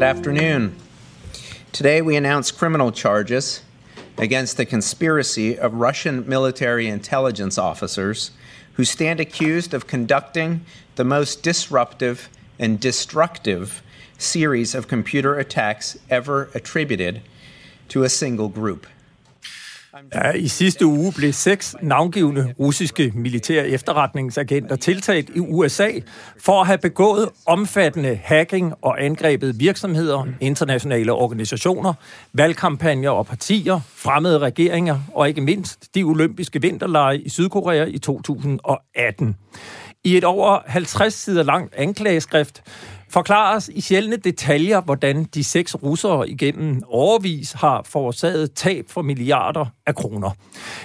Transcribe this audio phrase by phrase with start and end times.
[0.00, 0.76] Good afternoon.
[1.72, 3.60] Today we announce criminal charges
[4.16, 8.30] against the conspiracy of Russian military intelligence officers
[8.72, 10.64] who stand accused of conducting
[10.96, 13.82] the most disruptive and destructive
[14.16, 17.20] series of computer attacks ever attributed
[17.88, 18.86] to a single group.
[20.14, 25.90] Ja, I sidste uge blev seks navngivende russiske militære efterretningsagenter tiltalt i USA
[26.38, 31.94] for at have begået omfattende hacking og angrebet virksomheder, internationale organisationer,
[32.32, 39.36] valgkampagner og partier, fremmede regeringer og ikke mindst de olympiske vinterlege i Sydkorea i 2018.
[40.04, 42.62] I et over 50 sider langt anklageskrift
[43.10, 49.66] forklares i sjældne detaljer, hvordan de seks russere igennem overvis har forårsaget tab for milliarder
[49.86, 50.30] af kroner.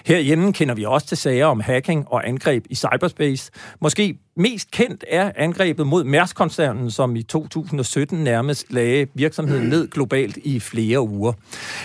[0.05, 3.51] Herhjemme kender vi også til sager om hacking og angreb i cyberspace.
[3.81, 10.37] Måske mest kendt er angrebet mod Mærsk-koncernen, som i 2017 nærmest lagde virksomheden ned globalt
[10.37, 11.33] i flere uger.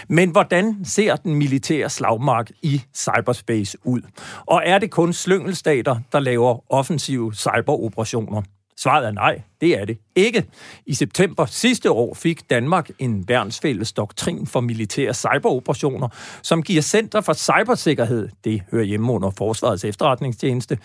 [0.09, 4.01] Men hvordan ser den militære slagmark i cyberspace ud?
[4.47, 8.43] Og er det kun slyngelstater, der laver offensive cyberoperationer?
[8.83, 10.45] Svaret er nej, det er det ikke.
[10.87, 16.09] I september sidste år fik Danmark en værnsfælles doktrin for militære cyberoperationer,
[16.43, 20.79] som giver Center for Cybersikkerhed, det hører hjemme under Forsvarets efterretningstjeneste,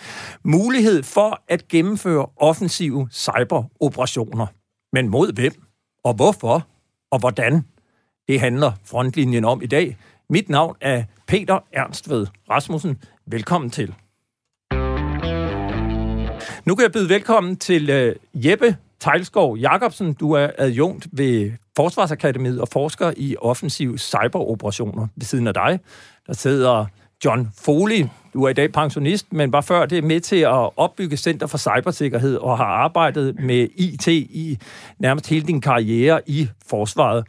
[0.44, 4.48] mulighed for at gennemføre offensive cyberoperationer.
[4.94, 5.54] Men mod hvem?
[6.04, 6.68] Og hvorfor?
[7.12, 7.66] Og hvordan?
[8.28, 9.98] Det handler frontlinjen om i dag.
[10.30, 12.98] Mit navn er Peter Ernstved Rasmussen.
[13.28, 13.96] Velkommen til.
[16.66, 20.14] Nu kan jeg byde velkommen til øh, Jeppe Tejlskov Jacobsen.
[20.14, 25.08] Du er adjunkt ved Forsvarsakademiet og forsker i offensiv cyberoperationer.
[25.16, 25.80] Ved siden af dig,
[26.28, 26.86] der sidder
[27.26, 28.06] John Foley.
[28.34, 31.58] Du er i dag pensionist, men var før det med til at opbygge Center for
[31.58, 34.60] Cybersikkerhed og har arbejdet med IT i
[35.00, 37.26] nærmest hele din karriere i forsvaret.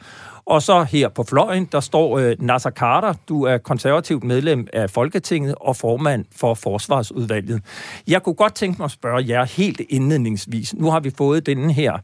[0.47, 3.13] Og så her på fløjen, der står øh, Nasser Carter.
[3.29, 7.61] Du er konservativt medlem af Folketinget og formand for Forsvarsudvalget.
[8.07, 10.75] Jeg kunne godt tænke mig at spørge jer helt indledningsvis.
[10.75, 11.97] Nu har vi fået denne her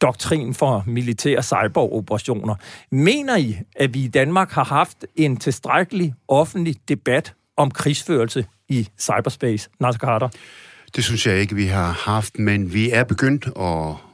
[0.00, 2.54] doktrin for militære cyberoperationer.
[2.90, 8.88] Mener I, at vi i Danmark har haft en tilstrækkelig offentlig debat om krigsførelse i
[8.98, 9.68] cyberspace?
[9.80, 10.28] Nasser Carter.
[10.96, 14.05] Det synes jeg ikke, vi har haft, men vi er begyndt at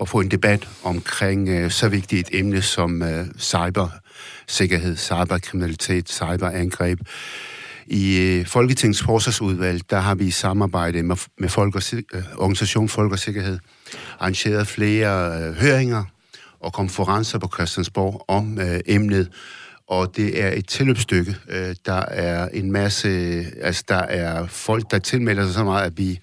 [0.00, 6.98] at få en debat omkring øh, så vigtigt et emne som øh, cybersikkerhed, cyberkriminalitet, cyberangreb.
[7.86, 11.82] I øh, Folketingets forsvarsudvalg, der har vi i samarbejde med, med Folk og,
[12.14, 13.58] øh, Organisation Folk og Sikkerhed
[14.18, 16.04] arrangeret flere øh, høringer
[16.60, 19.30] og konferencer på Christiansborg om øh, emnet,
[19.88, 21.36] og det er et tilløbsstykke.
[21.48, 25.86] Øh, der er en masse, øh, altså der er folk, der tilmelder sig så meget,
[25.86, 26.20] at vi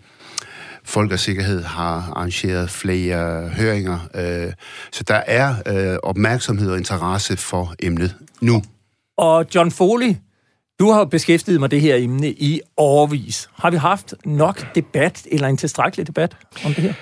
[0.84, 4.00] Folk og Sikkerhed har arrangeret flere høringer.
[4.16, 4.54] Øh,
[4.92, 8.64] så der er øh, opmærksomhed og interesse for emnet nu.
[9.18, 10.16] Og John Foley,
[10.80, 13.50] du har beskæftiget mig det her emne i årvis.
[13.54, 16.94] Har vi haft nok debat, eller en tilstrækkelig debat om det her?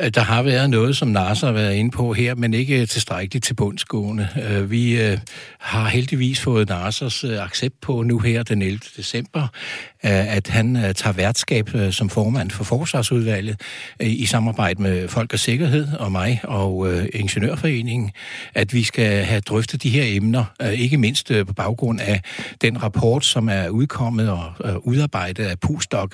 [0.00, 2.88] Øh, der har været noget, som NASA har været inde på her, men ikke øh,
[2.88, 4.28] tilstrækkeligt til bundsgående.
[4.48, 5.16] Øh, vi
[5.58, 8.80] har heldigvis fået NASA's accept på nu her den 11.
[8.96, 9.48] december,
[10.02, 13.60] at han tager værtskab som formand for Forsvarsudvalget
[14.00, 18.10] i samarbejde med Folk og Sikkerhed og mig og Ingeniørforeningen,
[18.54, 22.20] at vi skal have drøftet de her emner, ikke mindst på baggrund af
[22.60, 24.52] den rapport, som er udkommet og
[24.86, 26.12] udarbejdet af postdoc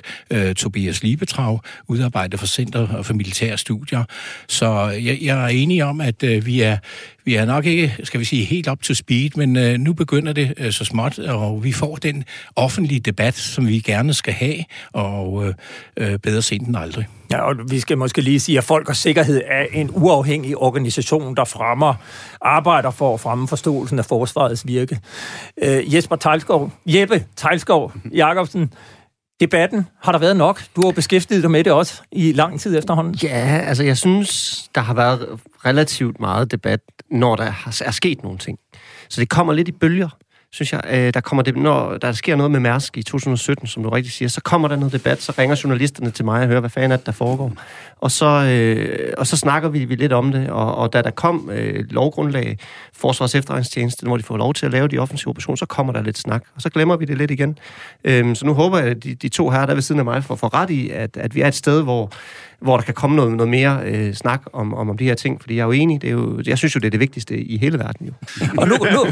[0.57, 1.59] Tobias Liebetrag,
[1.89, 4.05] udarbejdet for Center for Militær studier.
[4.49, 6.77] Så jeg, jeg er enig om, at øh, vi er
[7.25, 10.33] vi er nok ikke, skal vi sige, helt op til speed, men øh, nu begynder
[10.33, 12.25] det øh, så småt, og vi får den
[12.57, 15.55] offentlige debat, som vi gerne skal have, og øh,
[15.97, 17.07] øh bedre sent end aldrig.
[17.31, 21.37] Ja, og vi skal måske lige sige, at Folk og Sikkerhed er en uafhængig organisation,
[21.37, 21.95] der fremmer,
[22.41, 24.99] arbejder for at fremme forståelsen af forsvarets virke.
[25.63, 28.73] Øh, Jesper Tejlskov, Jeppe Tejlskov Jacobsen,
[29.41, 30.63] debatten, har der været nok?
[30.77, 33.15] Du har beskæftiget dig med det også i lang tid efterhånden.
[33.23, 37.53] Ja, altså jeg synes, der har været relativt meget debat, når der
[37.85, 38.59] er sket nogle ting.
[39.09, 40.09] Så det kommer lidt i bølger
[40.55, 40.81] synes jeg.
[40.91, 44.13] Øh, der, kommer det, når der sker noget med Mærsk i 2017, som du rigtig
[44.13, 46.93] siger, så kommer der noget debat, så ringer journalisterne til mig og hører, hvad fanden
[46.93, 47.53] er det, der foregår.
[47.97, 51.11] Og så, øh, og så snakker vi, vi lidt om det, og, og da der
[51.11, 52.59] kom øh, lovgrundlag,
[52.93, 56.03] Forsvars efterretningstjeneste, hvor de får lov til at lave de offensive operationer, så kommer der
[56.03, 57.59] lidt snak, og så glemmer vi det lidt igen.
[58.05, 60.25] Øh, så nu håber jeg, at de, de to her, der ved siden af mig,
[60.25, 62.13] får, får ret i, at, at vi er et sted, hvor
[62.61, 65.41] hvor der kan komme noget, noget mere øh, snak om, om, om de her ting,
[65.41, 67.37] fordi jeg er jo enig, det er jo, jeg synes jo, det er det vigtigste
[67.37, 68.07] i hele verden.
[68.07, 68.13] Jo.
[68.61, 69.05] og nu, nu,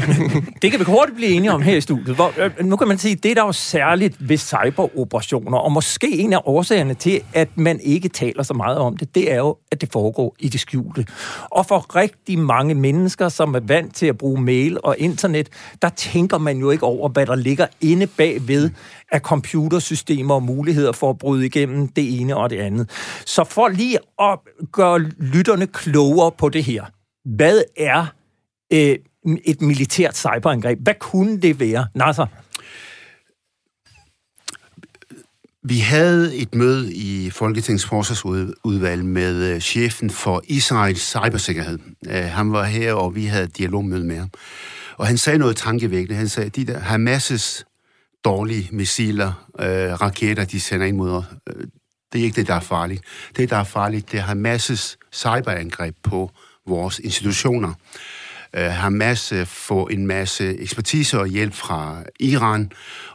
[0.61, 2.15] det kan vi hurtigt blive enige om her i studiet.
[2.15, 6.19] Hvor, øh, nu kan man sige, det er der jo særligt ved cyberoperationer, og måske
[6.19, 9.57] en af årsagerne til, at man ikke taler så meget om det, det er jo,
[9.71, 11.05] at det foregår i det skjulte.
[11.51, 15.49] Og for rigtig mange mennesker, som er vant til at bruge mail og internet,
[15.81, 18.69] der tænker man jo ikke over, hvad der ligger inde bagved
[19.13, 22.89] af computersystemer og muligheder for at bryde igennem det ene og det andet.
[23.25, 24.39] Så for lige at
[24.71, 26.85] gøre lytterne klogere på det her,
[27.25, 28.05] hvad er
[28.73, 28.97] øh,
[29.45, 30.79] et militært cyberangreb?
[30.79, 31.87] Hvad kunne det være?
[31.95, 32.25] Nasser?
[35.65, 41.79] Vi havde et møde i Folketingets forsvarsudvalg med øh, chefen for Israels cybersikkerhed.
[42.07, 44.29] Øh, han var her, og vi havde dialogmøde med ham.
[44.97, 46.15] Og han sagde noget tankevækkende.
[46.15, 47.63] Han sagde, at de der Hamas'
[48.25, 51.67] dårlige missiler, øh, raketter, de sender ind mod os, øh,
[52.13, 53.03] det er ikke det, der er farligt.
[53.37, 56.31] Det, der er farligt, det er Hamas' cyberangreb på
[56.67, 57.73] vores institutioner.
[58.53, 62.71] Har Hamas øh, får en masse ekspertise og hjælp fra Iran,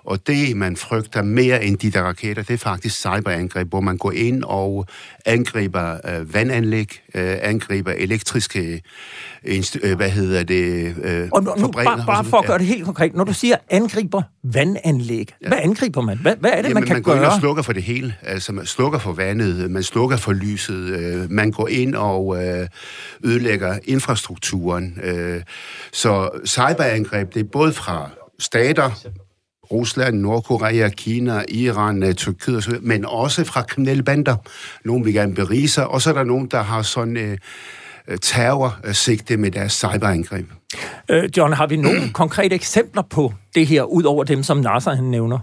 [0.09, 3.97] og det, man frygter mere end de der raketter, det er faktisk cyberangreb, hvor man
[3.97, 4.87] går ind og
[5.27, 8.83] angriber øh, vandanlæg, øh, angriber elektriske,
[9.45, 13.15] øh, hvad hedder det, øh, Og nu, bare, bare for at gøre det helt konkret,
[13.15, 15.49] når du siger angriber vandanlæg, ja.
[15.49, 16.19] hvad angriber man?
[16.19, 17.15] Hvad, hvad er det, Jamen, man kan man gøre?
[17.15, 18.15] Man går ind og slukker for det hele.
[18.23, 22.69] Altså, man slukker for vandet, man slukker for lyset, øh, man går ind og øh,
[23.25, 24.99] ødelægger infrastrukturen.
[25.03, 25.43] Øh,
[25.93, 28.91] så cyberangreb, det er både fra stater,
[29.73, 34.37] Rusland, Nordkorea, Kina, Iran, øh, Tyrkiet osv., men også fra kriminelle bander.
[34.85, 37.39] Nogle vil gerne berige sig, og så er der nogen, der har sådan øh,
[38.09, 40.47] øh terrorsigte med deres cyberangreb.
[41.09, 44.95] Øh, John, har vi nogle konkrete eksempler på det her, ud over dem, som Nasser
[44.95, 45.39] han nævner?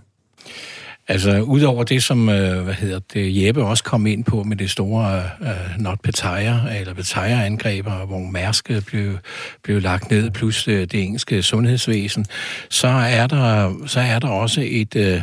[1.07, 4.71] Altså, udover det, som, øh, hvad hedder det, Jeppe også kom ind på med det
[4.71, 9.17] store øh, Not Petaya, eller Petaya-angreber, hvor Mærsk blev,
[9.63, 12.25] blev lagt ned, plus øh, det engelske sundhedsvæsen,
[12.69, 15.21] så er der, så er der også et, øh,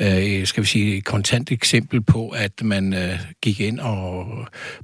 [0.00, 4.26] øh, skal vi sige, et kontant eksempel på, at man øh, gik ind og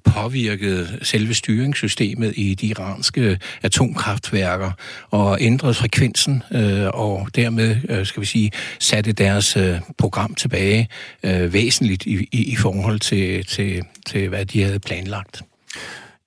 [0.05, 4.71] påvirkede selve styringssystemet i de iranske øh, atomkraftværker
[5.11, 10.89] og ændrede frekvensen øh, og dermed, øh, skal vi sige, satte deres øh, program tilbage
[11.23, 15.43] øh, væsentligt i, i, i forhold til, til, til, hvad de havde planlagt.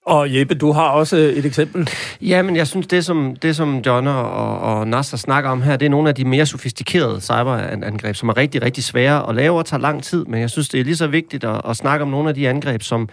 [0.06, 1.90] Og Jeppe, du har også øh, et eksempel.
[2.22, 5.78] Ja, men jeg synes, det som, det som John og, og Nasser snakker om her,
[5.78, 9.58] det er nogle af de mere sofistikerede cyberangreb, som er rigtig, rigtig svære at lave
[9.58, 10.26] og tager lang tid.
[10.26, 12.50] Men jeg synes, det er lige så vigtigt at, at snakke om nogle af de
[12.50, 13.10] angreb, som,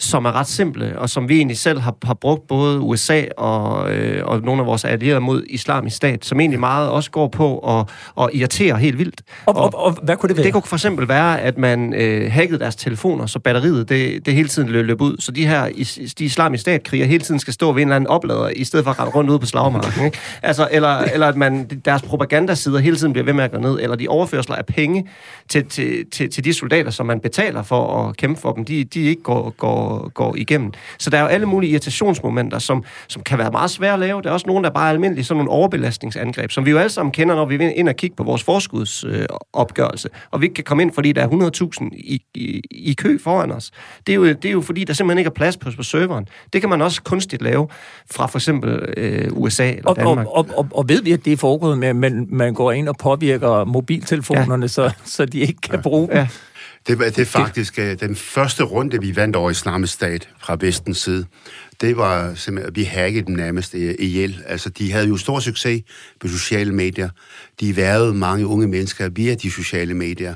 [0.00, 3.92] som er ret simple, og som vi egentlig selv har, har brugt både USA og,
[3.94, 7.58] øh, og nogle af vores allierede mod islamisk stat, som egentlig meget også går på
[7.58, 7.88] at,
[8.24, 9.22] at irritere helt vildt.
[9.46, 10.44] Og, og, og, og hvad kunne det være?
[10.44, 14.34] Det kunne for eksempel være, at man øh, hackede deres telefoner, så batteriet det, det
[14.34, 15.16] hele tiden løb, løb ud.
[15.18, 15.68] Så de her
[16.18, 18.90] de islamiske statkriger hele tiden skal stå ved en eller anden oplader, i stedet for
[18.90, 20.04] at rende rundt ud på slagmarken.
[20.04, 20.18] Ikke?
[20.42, 23.78] Altså, eller, eller at man, deres propagandasider hele tiden bliver ved med at gå ned,
[23.80, 25.08] eller de overførsler af penge
[25.48, 28.84] til, til, til, til de soldater, som man betaler for at kæmpe for dem, de,
[28.84, 30.72] de ikke går, går går, går igennem.
[30.98, 34.22] Så der er jo alle mulige irritationsmomenter, som, som kan være meget svære at lave.
[34.22, 36.90] Der er også nogle, der er bare almindelige sådan nogle overbelastningsangreb, som vi jo alle
[36.90, 40.54] sammen kender, når vi vil ind og kigge på vores forskudsopgørelse, øh, og vi ikke
[40.54, 43.70] kan komme ind, fordi der er 100.000 i, i, i kø foran os.
[44.06, 46.28] Det er, jo, det er jo fordi, der simpelthen ikke er plads på, på serveren.
[46.52, 47.68] Det kan man også kunstigt lave
[48.10, 50.26] fra for eksempel øh, USA eller og, Danmark.
[50.26, 52.72] Og, og, og, og ved vi, at det er foregået med, at man, man går
[52.72, 54.68] ind og påvirker mobiltelefonerne, ja.
[54.68, 56.16] så, så de ikke kan bruge dem?
[56.16, 56.28] Ja.
[56.86, 58.00] Det, det er faktisk det...
[58.00, 61.26] den første runde, vi vandt over islamisk stat fra vestens side.
[61.80, 64.42] Det var simpelthen, vi hackede dem nærmest øh, ihjel.
[64.46, 65.82] Altså, de havde jo stor succes
[66.20, 67.08] på sociale medier.
[67.60, 70.34] De værvede mange unge mennesker via de sociale medier,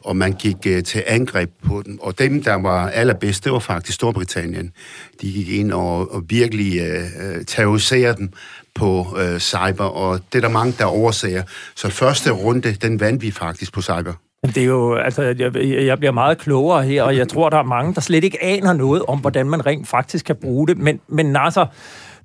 [0.00, 1.98] og man gik uh, til angreb på dem.
[2.00, 4.72] Og dem, der var allerbedst, det var faktisk Storbritannien.
[5.20, 8.32] De gik ind og, og virkelig uh, terroriserede dem
[8.74, 11.42] på uh, cyber, og det er der mange, der overser.
[11.76, 14.29] Så første runde, den vandt vi faktisk på cyber.
[14.46, 15.56] Det er jo, altså, jeg,
[15.86, 18.72] jeg bliver meget klogere her, og jeg tror, der er mange, der slet ikke aner
[18.72, 20.78] noget om, hvordan man rent faktisk kan bruge det.
[20.78, 21.66] Men, men Nasser,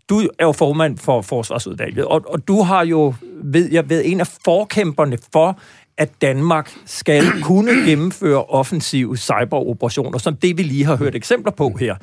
[0.10, 4.20] du er jo formand for Forsvarsudvalget, og, og du har jo, ved jeg ved, en
[4.20, 5.60] af forkæmperne for,
[5.98, 11.78] at Danmark skal kunne gennemføre offensive cyberoperationer, som det vi lige har hørt eksempler på
[11.80, 11.96] her.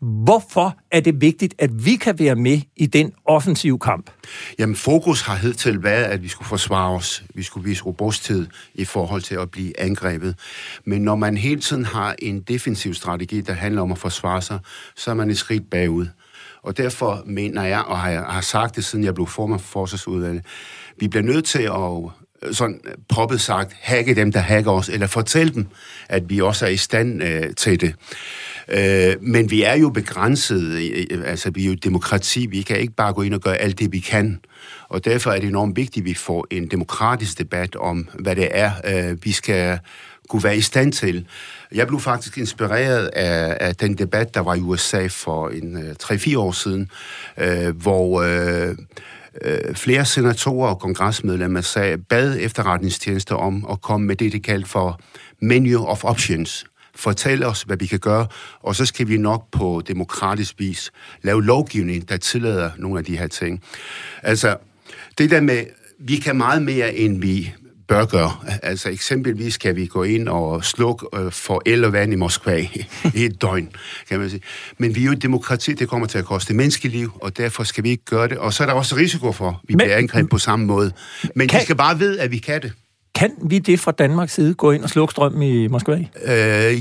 [0.00, 4.10] Hvorfor er det vigtigt, at vi kan være med i den offensive kamp?
[4.58, 7.24] Jamen, fokus har hidtil været, at vi skulle forsvare os.
[7.34, 10.34] Vi skulle vise robusthed i forhold til at blive angrebet.
[10.84, 14.58] Men når man hele tiden har en defensiv strategi, der handler om at forsvare sig,
[14.96, 16.06] så er man et skridt bagud.
[16.62, 20.44] Og derfor mener jeg, og har sagt det, siden jeg blev formand for forsvarsudvalget,
[21.00, 22.10] vi bliver nødt til at
[22.42, 25.66] Øh, sådan øh, poppet sagt, hacke dem, der hacker os, eller fortælle dem,
[26.08, 27.94] at vi også er i stand øh, til det.
[28.68, 32.94] Øh, men vi er jo begrænset, øh, altså vi er jo demokrati, vi kan ikke
[32.94, 34.40] bare gå ind og gøre alt det, vi kan.
[34.88, 38.48] Og derfor er det enormt vigtigt, at vi får en demokratisk debat om, hvad det
[38.50, 39.78] er, øh, vi skal
[40.28, 41.26] kunne være i stand til.
[41.72, 45.94] Jeg blev faktisk inspireret af, af den debat, der var i USA for en øh,
[46.02, 46.90] 3-4 år siden,
[47.38, 48.76] øh, hvor Øh,
[49.44, 54.68] Øh, flere senatorer og kongresmedlemmer sagde, bad efterretningstjenester om at komme med det, de kaldte
[54.68, 55.00] for
[55.40, 56.64] menu of options.
[56.94, 58.26] Fortæl os, hvad vi kan gøre,
[58.60, 60.90] og så skal vi nok på demokratisk vis
[61.22, 63.62] lave lovgivning, der tillader nogle af de her ting.
[64.22, 64.56] Altså,
[65.18, 65.64] det der med,
[65.98, 67.54] vi kan meget mere, end vi
[67.90, 68.32] bør gøre.
[68.62, 72.66] Altså eksempelvis kan vi gå ind og slukke øh, for el og vand i Moskva
[73.14, 73.68] i et døgn,
[74.08, 74.42] kan man sige.
[74.78, 77.84] Men vi er jo et demokrati, det kommer til at koste menneskeliv, og derfor skal
[77.84, 78.38] vi ikke gøre det.
[78.38, 80.92] Og så er der også risiko for, at vi Men, bliver angrebet på samme måde.
[81.34, 82.72] Men kan, vi skal bare vide, at vi kan det.
[83.14, 85.92] Kan vi det fra Danmarks side, gå ind og slukke strøm i Moskva?
[85.94, 86.76] Øh,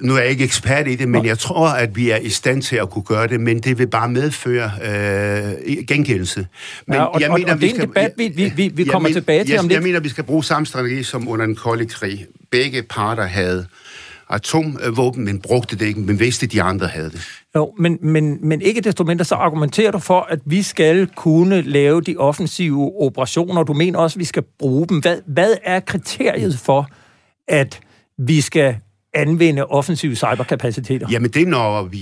[0.00, 1.28] nu er jeg ikke ekspert i det, men Nå.
[1.28, 3.86] jeg tror, at vi er i stand til at kunne gøre det, men det vil
[3.86, 6.46] bare medføre øh, gengældelse.
[6.86, 8.68] Men ja, og, jeg mener, og, og det er en skal, debat, vi, vi, vi,
[8.74, 9.74] vi kommer men, tilbage til jeg, om lidt.
[9.74, 12.26] Jeg mener, vi skal bruge samme strategi som under den kolde krig.
[12.50, 13.66] Begge parter havde
[14.32, 17.20] atomvåben, men brugte det ikke, men vidste, at de andre havde det.
[17.56, 21.62] Jo, men, men, men ikke desto mindre, så argumenterer du for, at vi skal kunne
[21.62, 23.62] lave de offensive operationer.
[23.62, 24.98] Du mener også, at vi skal bruge dem.
[25.00, 26.88] Hvad, hvad er kriteriet for,
[27.48, 27.80] at
[28.18, 28.76] vi skal
[29.14, 31.06] anvende offensive cyberkapaciteter?
[31.10, 31.98] Jamen det er, når vi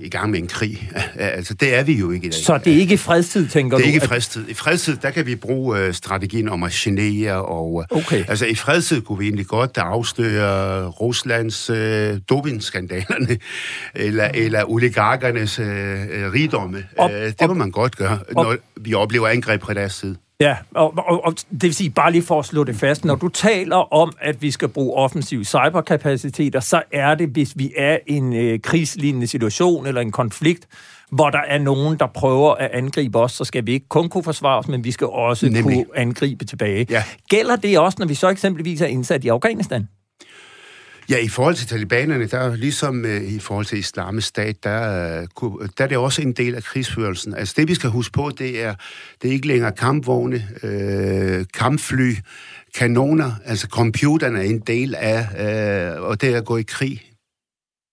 [0.00, 0.90] i gang med en krig.
[1.16, 2.44] Altså, det er vi jo ikke i dag.
[2.44, 3.82] Så det er ikke fredstid, tænker du?
[3.82, 4.48] Det er ikke i fredstid.
[4.48, 8.24] I fredstid, der kan vi bruge uh, strategien om at genere, og uh, okay.
[8.28, 11.76] altså i fredstid kunne vi egentlig godt afsløre Ruslands uh,
[12.28, 13.38] dopingskandalerne,
[13.94, 16.84] eller, eller oligarkernes uh, rigdomme.
[16.98, 20.16] Op, uh, det må man godt gøre, op, når vi oplever angreb fra deres side.
[20.40, 23.14] Ja, og, og, og det vil sige, bare lige for at slå det fast, når
[23.14, 27.98] du taler om, at vi skal bruge offensive cyberkapaciteter, så er det, hvis vi er
[28.06, 30.66] i en øh, krigslignende situation eller en konflikt,
[31.10, 34.24] hvor der er nogen, der prøver at angribe os, så skal vi ikke kun kunne
[34.24, 35.62] forsvare os, men vi skal også Nemlig.
[35.62, 36.86] kunne angribe tilbage.
[36.90, 37.04] Ja.
[37.28, 39.88] Gælder det også, når vi så eksempelvis er indsat i Afghanistan?
[41.10, 44.80] Ja, i forhold til talibanerne, der ligesom øh, i forhold til islamisk stat, der,
[45.20, 45.28] øh,
[45.78, 47.34] der er det også en del af krigsførelsen.
[47.34, 48.74] Altså det, vi skal huske på, det er,
[49.22, 52.14] det er ikke længere kampvogne, øh, kampfly,
[52.74, 55.20] kanoner, altså computerne er en del af,
[55.96, 57.02] øh, og det er at gå i krig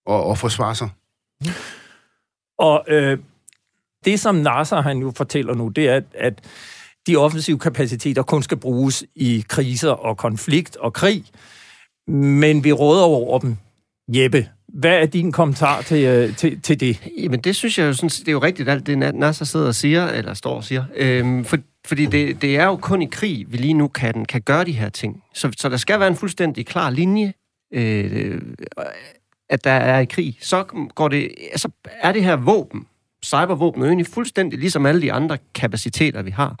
[0.06, 0.88] og, og forsvare sig.
[1.40, 1.54] Mm-hmm.
[2.58, 3.18] Og øh,
[4.04, 6.40] det, som Nasser han jo fortæller nu, det er, at
[7.06, 11.24] de offensive kapaciteter kun skal bruges i kriser og konflikt og krig
[12.08, 13.56] men vi råder over dem.
[14.08, 17.10] Jeppe, hvad er din kommentar til, øh, til, til det?
[17.18, 19.74] Jamen, det synes jeg jo, sådan, det er jo rigtigt, alt det Nasser sidder og
[19.74, 20.84] siger, eller står og siger.
[20.96, 24.40] Øhm, for, fordi det, det er jo kun i krig, vi lige nu kan, kan
[24.42, 25.22] gøre de her ting.
[25.34, 27.32] Så, så der skal være en fuldstændig klar linje,
[27.72, 28.42] øh,
[29.50, 30.38] at der er i krig.
[30.40, 30.62] Så
[30.94, 31.68] går det, altså,
[32.00, 32.86] er det her våben,
[33.24, 36.56] cybervåben, jo egentlig fuldstændig ligesom alle de andre kapaciteter, vi har.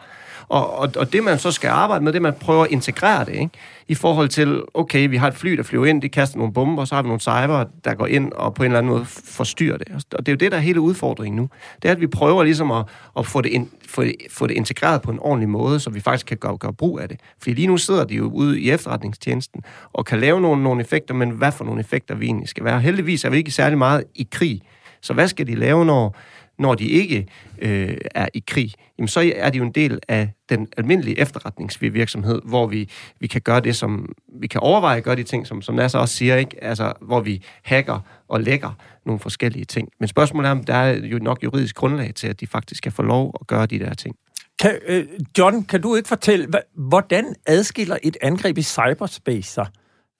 [0.48, 3.34] Og, og, og det, man så skal arbejde med, det man prøver at integrere det,
[3.34, 3.50] ikke?
[3.88, 6.82] i forhold til, okay, vi har et fly, der flyver ind, de kaster nogle bomber,
[6.82, 9.04] og så har vi nogle cyber, der går ind og på en eller anden måde
[9.04, 9.88] forstyrrer det.
[10.12, 11.48] Og det er jo det, der er hele udfordringen nu.
[11.82, 12.84] Det er, at vi prøver ligesom at,
[13.18, 16.00] at få, det ind, få, det, få det integreret på en ordentlig måde, så vi
[16.00, 17.20] faktisk kan gøre, gøre brug af det.
[17.42, 19.62] Fordi lige nu sidder de jo ude i efterretningstjenesten
[19.92, 22.80] og kan lave nogle, nogle effekter, men hvad for nogle effekter vi egentlig skal være.
[22.80, 24.62] Heldigvis er vi ikke særlig meget i krig.
[25.00, 26.16] Så hvad skal de lave, når,
[26.58, 27.26] når de ikke
[27.58, 32.40] øh, er i krig, jamen så er de jo en del af den almindelige efterretningsvirksomhed,
[32.44, 32.88] hvor vi,
[33.20, 35.98] vi kan gøre det, som vi kan overveje at gøre de ting, som, som Nasser
[35.98, 36.64] også siger, ikke?
[36.64, 38.70] Altså, hvor vi hacker og lægger
[39.06, 39.88] nogle forskellige ting.
[40.00, 42.92] Men spørgsmålet er, om der er jo nok juridisk grundlag til, at de faktisk kan
[42.92, 44.16] få lov at gøre de der ting.
[44.60, 45.06] Kan, øh,
[45.38, 49.66] John, kan du ikke fortælle, hvordan adskiller et angreb i cyberspace sig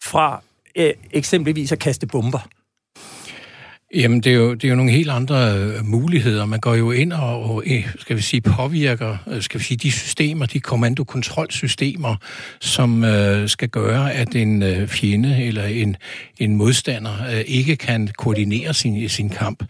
[0.04, 0.42] fra
[0.76, 2.49] øh, eksempelvis at kaste bomber?
[3.95, 6.47] Jamen, det er, jo, det er jo nogle helt andre øh, muligheder.
[6.47, 9.78] Man går jo ind og, og øh, skal vi sige, påvirker øh, skal vi sige,
[9.78, 12.16] de systemer, de kommandokontrolsystemer,
[12.61, 15.97] som øh, skal gøre, at en øh, fjende eller en,
[16.38, 19.64] en modstander øh, ikke kan koordinere sin, sin kamp.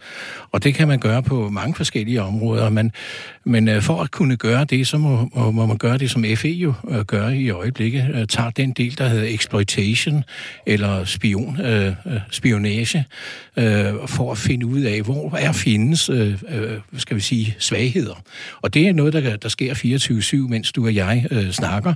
[0.51, 2.69] Og det kan man gøre på mange forskellige områder.
[2.69, 2.91] Men,
[3.43, 6.25] men øh, for at kunne gøre det, så må, må, må man gøre det, som
[6.35, 8.07] FE jo øh, gør i øjeblikket.
[8.13, 10.23] Øh, tager den del, der hedder exploitation
[10.65, 13.05] eller spion, øh, øh spionage,
[13.57, 18.23] øh, for at finde ud af, hvor er fjendens, øh, øh, skal vi sige, svagheder.
[18.61, 21.93] Og det er noget, der, der sker 24-7, mens du og jeg øh, snakker.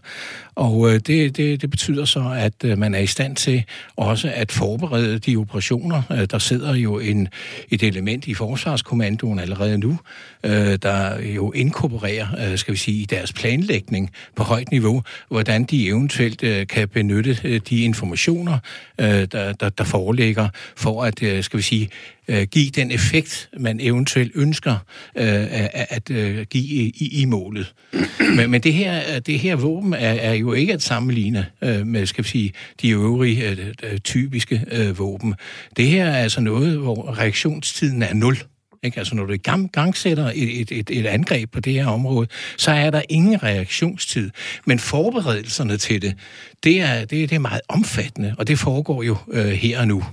[0.56, 3.64] Og øh, det, det, det betyder så, at øh, man er i stand til
[3.96, 6.02] også at forberede de operationer.
[6.12, 7.28] Øh, der sidder jo en,
[7.70, 10.00] et element i Forsvarskommandoen allerede nu,
[10.44, 15.64] øh, der jo inkorporerer, øh, skal vi sige, i deres planlægning på højt niveau, hvordan
[15.64, 18.58] de eventuelt øh, kan benytte øh, de informationer,
[19.00, 21.90] øh, der, der, der foreligger, for at, øh, skal vi sige,
[22.28, 24.74] øh, give den effekt, man eventuelt ønsker
[25.16, 27.74] øh, at, at øh, give i, i målet.
[28.36, 32.06] Men, men det, her, det her våben er, er jo ikke at sammenligne øh, med,
[32.06, 35.36] skal vi sige, de øvrige øh, øh typiske øh, våben.
[35.78, 38.38] Det her er altså noget, hvor reaktionstiden er nul.
[38.84, 38.98] Ikke?
[38.98, 42.72] Altså, når du gang, gangsætter et, et, et, et angreb på det her område, så
[42.72, 44.30] er der ingen reaktionstid.
[44.66, 46.16] Men forberedelserne til det,
[46.64, 50.04] det er, det, det er meget omfattende, og det foregår jo øh, her og nu.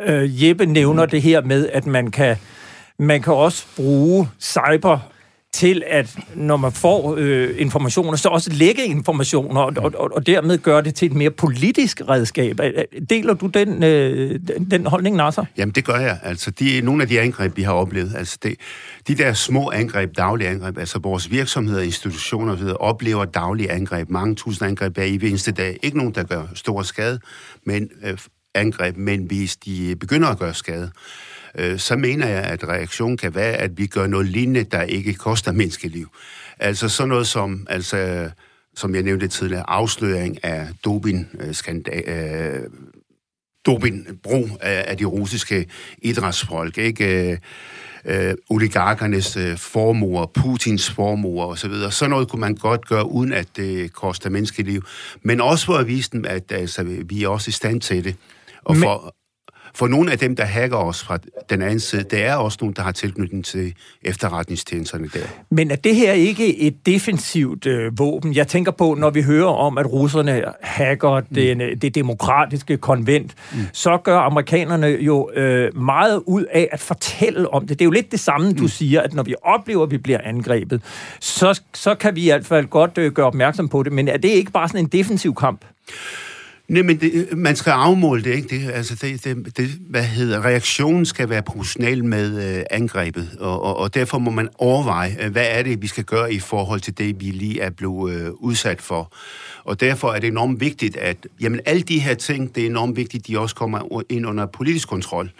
[0.00, 2.36] Øh, Jeppe nævner det her med, at man kan,
[2.98, 4.98] man kan også bruge cyber
[5.54, 10.58] til, at når man får øh, informationer, så også lægge informationer, og, og, og dermed
[10.58, 12.58] gøre det til et mere politisk redskab.
[13.10, 15.44] Deler du den, øh, den holdning, Nasser?
[15.56, 16.18] Jamen, det gør jeg.
[16.22, 18.54] Altså, de, nogle af de angreb, vi har oplevet, altså det,
[19.08, 24.34] de der små angreb, daglige angreb, altså vores virksomheder, institutioner osv., oplever daglige angreb, mange
[24.34, 25.78] tusind angreb hver eneste dag.
[25.82, 27.20] Ikke nogen, der gør stor skade,
[27.66, 28.18] men øh,
[28.54, 30.90] angreb, men hvis de begynder at gøre skade,
[31.54, 35.14] øh, så mener jeg, at reaktionen kan være, at vi gør noget lignende, der ikke
[35.14, 36.08] koster menneskeliv.
[36.58, 38.30] Altså sådan noget som, altså,
[38.76, 41.54] som jeg nævnte tidligere, afsløring af doping, øh,
[42.06, 42.60] øh
[43.66, 45.66] dopingbrug af, af de russiske
[45.98, 47.30] idrætsfolk, ikke?
[47.30, 47.38] Øh,
[48.04, 51.70] øh, oligarkernes øh, formuer, Putins formuer osv.
[51.72, 54.82] Så Sådan noget kunne man godt gøre, uden at det koster menneskeliv.
[55.22, 58.16] Men også for at vise dem, at altså, vi er også i stand til det.
[58.64, 59.14] Og for,
[59.74, 61.18] for nogle af dem, der hacker os fra
[61.50, 65.20] den anden side, det er også nogle, der har tilknytning til efterretningstjenesterne der.
[65.50, 68.34] Men er det her ikke et defensivt øh, våben?
[68.34, 71.26] Jeg tænker på, når vi hører om, at russerne hacker mm.
[71.34, 73.58] den, øh, det demokratiske konvent, mm.
[73.72, 77.78] så gør amerikanerne jo øh, meget ud af at fortælle om det.
[77.78, 78.68] Det er jo lidt det samme, du mm.
[78.68, 80.82] siger, at når vi oplever, at vi bliver angrebet,
[81.20, 83.92] så, så kan vi i hvert fald godt øh, gøre opmærksom på det.
[83.92, 85.64] Men er det ikke bare sådan en defensiv kamp?
[86.68, 88.48] Nej, men det, øh, man skal afmåle det, ikke?
[88.48, 93.62] Det, altså det, det, det, hvad hedder, reaktionen skal være proportional med øh, angrebet, og,
[93.62, 96.80] og, og derfor må man overveje, øh, hvad er det, vi skal gøre i forhold
[96.80, 99.12] til det, vi lige er blevet øh, udsat for.
[99.64, 102.96] Og derfor er det enormt vigtigt, at jamen, alle de her ting, det er enormt
[102.96, 105.30] vigtigt, de også kommer ind under politisk kontrol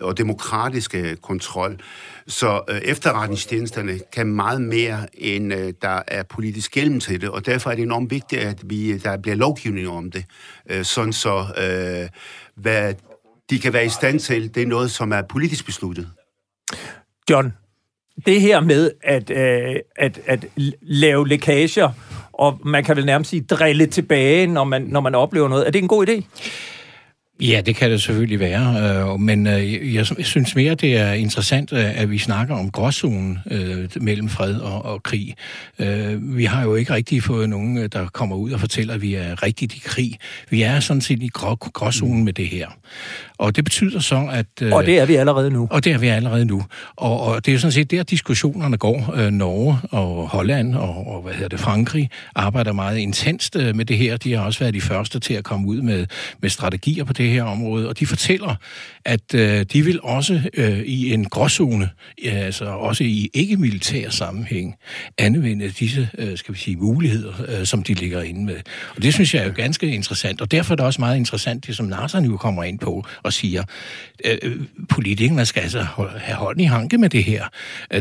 [0.00, 1.80] og demokratiske kontrol.
[2.26, 7.46] Så øh, efterretningstjenesterne kan meget mere, end øh, der er politisk gennem til det, og
[7.46, 10.24] derfor er det enormt vigtigt, at vi øh, der bliver lovgivning om det,
[10.70, 12.08] øh, sådan så øh,
[12.54, 12.94] hvad
[13.50, 16.08] de kan være i stand til, det er noget, som er politisk besluttet.
[17.30, 17.52] John,
[18.26, 20.46] det her med at, øh, at, at
[20.80, 21.90] lave lækager,
[22.32, 25.70] og man kan vel nærmest sige drille tilbage, når man, når man oplever noget, er
[25.70, 26.22] det en god idé?
[27.40, 31.72] Ja, det kan det selvfølgelig være, øh, men øh, jeg synes mere, det er interessant,
[31.72, 33.38] øh, at vi snakker om gråzonen
[34.00, 35.34] mellem fred og, og krig.
[36.18, 39.42] Vi har jo ikke rigtig fået nogen, der kommer ud og fortæller, at vi er
[39.42, 40.18] rigtigt i krig.
[40.50, 42.68] Vi er sådan set i grå, gråzonen med det her.
[43.42, 44.72] Og det betyder så, at...
[44.72, 45.68] Og det er vi allerede nu.
[45.70, 46.64] Og det er vi allerede nu.
[46.96, 49.30] Og, og det er jo sådan set der, diskussionerne går.
[49.30, 54.16] Norge og Holland og, og hvad hedder det, Frankrig arbejder meget intenst med det her.
[54.16, 56.06] De har også været de første til at komme ud med,
[56.42, 58.54] med strategier på det her område, og de fortæller,
[59.04, 61.90] at øh, de vil også øh, i en gråzone,
[62.24, 64.74] altså også i ikke-militær sammenhæng,
[65.18, 68.56] anvende disse, øh, skal vi sige, muligheder, øh, som de ligger inde med.
[68.96, 71.66] Og det synes jeg er jo ganske interessant, og derfor er det også meget interessant,
[71.66, 73.64] det som NASA nu kommer ind på og siger,
[74.24, 74.56] øh,
[74.88, 75.86] politikerne skal altså
[76.16, 77.44] have hånd i hanke med det her.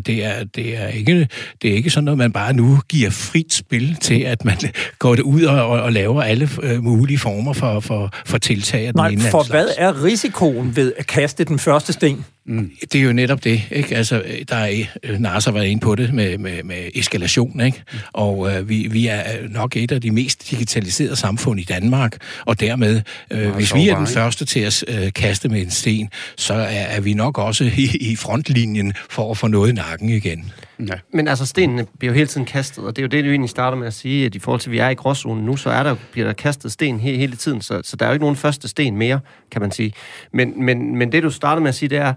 [0.05, 1.27] Det er, det, er ikke,
[1.61, 4.57] det er ikke sådan noget, man bare nu giver frit spil til, at man
[4.99, 8.91] går det ud og, og laver alle øh, mulige former for, for, for tiltag.
[8.95, 12.25] Nej, for hvad er risikoen ved at kaste den første sten?
[12.45, 12.71] Mm.
[12.91, 13.95] Det er jo netop det, ikke?
[13.95, 17.84] Altså, der er, øh, NASA var inde på det med, med, med eskalation, ikke?
[17.93, 17.99] Mm.
[18.13, 22.60] Og øh, vi, vi er nok et af de mest digitaliserede samfund i Danmark, og
[22.60, 23.01] dermed,
[23.32, 26.60] øh, hvis vi er den første til at øh, kaste med en sten, så er,
[26.67, 30.51] er vi nok også i, i frontlinjen for at få noget i nakken igen.
[30.87, 30.99] Ja.
[31.13, 33.49] Men altså, stenene bliver jo hele tiden kastet, og det er jo det, du egentlig
[33.49, 35.69] starter med at sige, at i forhold til, at vi er i gråzonen nu, så
[35.69, 38.23] er der, bliver der kastet sten he- hele tiden, så, så der er jo ikke
[38.23, 39.19] nogen første sten mere,
[39.51, 39.93] kan man sige.
[40.33, 42.13] Men, men, men det, du starter med at sige, det er,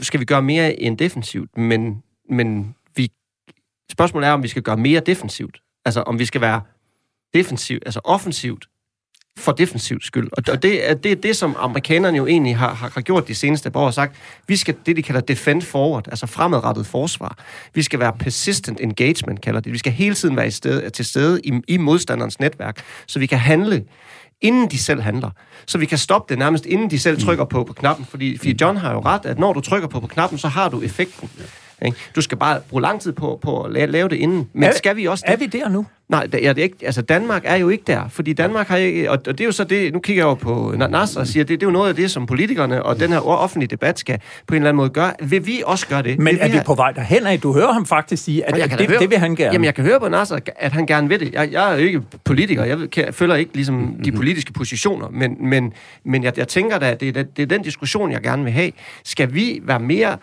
[0.00, 3.10] skal vi gøre mere end defensivt, men, men vi,
[3.92, 5.60] spørgsmålet er, om vi skal gøre mere defensivt.
[5.84, 6.60] Altså, om vi skal være
[7.34, 8.68] defensivt, altså offensivt,
[9.38, 10.28] for defensivt skyld.
[10.32, 13.80] Og det er det, det, som amerikanerne jo egentlig har, har gjort de seneste par
[13.80, 14.16] år, sagt,
[14.48, 17.38] vi skal det, de kalder defend forward, altså fremadrettet forsvar.
[17.74, 19.72] Vi skal være persistent engagement, kalder det.
[19.72, 23.26] Vi skal hele tiden være i sted, til stede i, i modstanderens netværk, så vi
[23.26, 23.84] kan handle
[24.40, 25.30] inden de selv handler.
[25.66, 28.04] Så vi kan stoppe det nærmest, inden de selv trykker på, på knappen.
[28.04, 30.68] Fordi, fordi John har jo ret, at når du trykker på, på knappen, så har
[30.68, 31.30] du effekten.
[31.84, 31.96] Ikke?
[32.16, 34.48] Du skal bare bruge lang tid på, på at lave det inden.
[34.52, 35.34] Men er, skal vi også det?
[35.34, 35.86] Er vi der nu?
[36.08, 36.76] Nej, det er det ikke.
[36.82, 39.10] Altså, Danmark er jo ikke der, fordi Danmark har ikke...
[39.10, 39.92] Og det er jo så det...
[39.92, 42.10] Nu kigger jeg jo på Nasser og siger, det, det er jo noget af det,
[42.10, 45.12] som politikerne og den her offentlige debat skal på en eller anden måde gøre.
[45.22, 46.18] Vil vi også gøre det?
[46.18, 47.40] Men vil er vi, vi på vej derhen af?
[47.40, 49.52] Du hører ham faktisk sige, at, at det, høre, det vil han gerne.
[49.52, 51.32] Jamen, jeg kan høre på Nasser, at han gerne vil det.
[51.32, 52.64] Jeg, jeg er jo ikke politiker.
[52.64, 54.02] Jeg, jeg følger ikke ligesom mm-hmm.
[54.02, 55.08] de politiske positioner.
[55.10, 55.72] Men, men,
[56.04, 58.52] men jeg, jeg tænker da, at det er, det er den diskussion, jeg gerne vil
[58.52, 58.70] have.
[59.04, 60.16] Skal vi være mere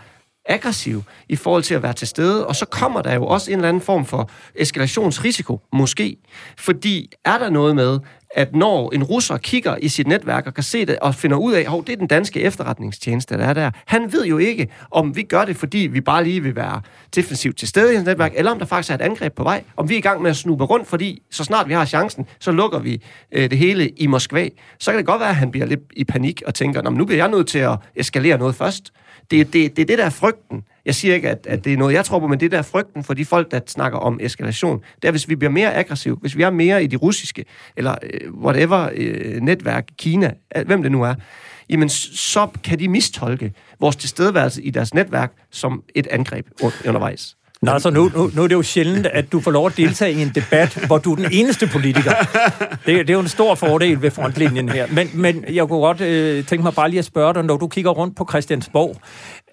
[0.47, 3.57] aggressiv i forhold til at være til stede, og så kommer der jo også en
[3.57, 6.17] eller anden form for eskalationsrisiko, måske.
[6.57, 7.99] Fordi er der noget med,
[8.36, 11.53] at når en russer kigger i sit netværk og kan se det og finder ud
[11.53, 13.71] af, at det er den danske efterretningstjeneste, der er der.
[13.86, 16.81] Han ved jo ikke, om vi gør det, fordi vi bare lige vil være
[17.15, 19.63] defensivt til stede i hans netværk, eller om der faktisk er et angreb på vej.
[19.77, 22.25] Om vi er i gang med at snuppe rundt, fordi så snart vi har chancen,
[22.39, 24.49] så lukker vi øh, det hele i Moskva.
[24.79, 27.23] Så kan det godt være, at han bliver lidt i panik og tænker, nu bliver
[27.23, 28.91] jeg nødt til at eskalere noget først.
[29.31, 30.63] Det, det, det er det, der er frygten.
[30.85, 32.61] Jeg siger ikke, at, at det er noget, jeg tror på, men det der er
[32.61, 34.83] frygten for de folk, der snakker om eskalation.
[35.01, 37.45] Det er, hvis vi bliver mere aggressive, hvis vi er mere i de russiske,
[37.77, 40.33] eller øh, whatever øh, netværk, Kina,
[40.65, 41.15] hvem det nu er,
[41.69, 46.47] jamen så kan de mistolke vores tilstedeværelse i deres netværk som et angreb
[46.85, 47.37] undervejs.
[47.61, 50.13] Nå, altså nu, nu, nu er det jo sjældent, at du får lov at deltage
[50.13, 52.11] i en debat, hvor du er den eneste politiker.
[52.85, 54.87] Det, det er jo en stor fordel ved frontlinjen her.
[54.91, 57.67] Men, men jeg kunne godt øh, tænke mig bare lige at spørge dig, når du
[57.67, 58.95] kigger rundt på Christiansborg,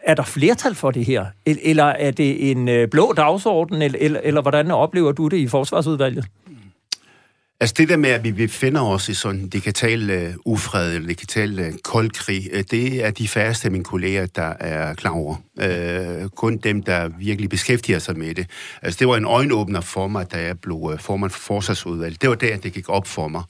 [0.07, 1.27] er der flertal for det her?
[1.47, 5.49] Eller er det en øh, blå dagsorden, eller, eller, eller hvordan oplever du det i
[5.49, 6.25] forsvarsudvalget?
[7.65, 10.95] Altså det der med, at vi befinder os i sådan en digital uh, øh, ufred,
[10.95, 14.53] eller digital uh, øh, koldkrig, uh, øh, det er de færreste af mine kolleger, der
[14.61, 15.37] er klar over.
[15.57, 18.47] Uh, kun dem, der virkelig beskæftiger sig med det.
[18.83, 22.23] Altså det var en øjenåbner for mig, da jeg blev uh, formand for forsvarsudvalget.
[22.23, 23.43] Det var der, det gik op for mig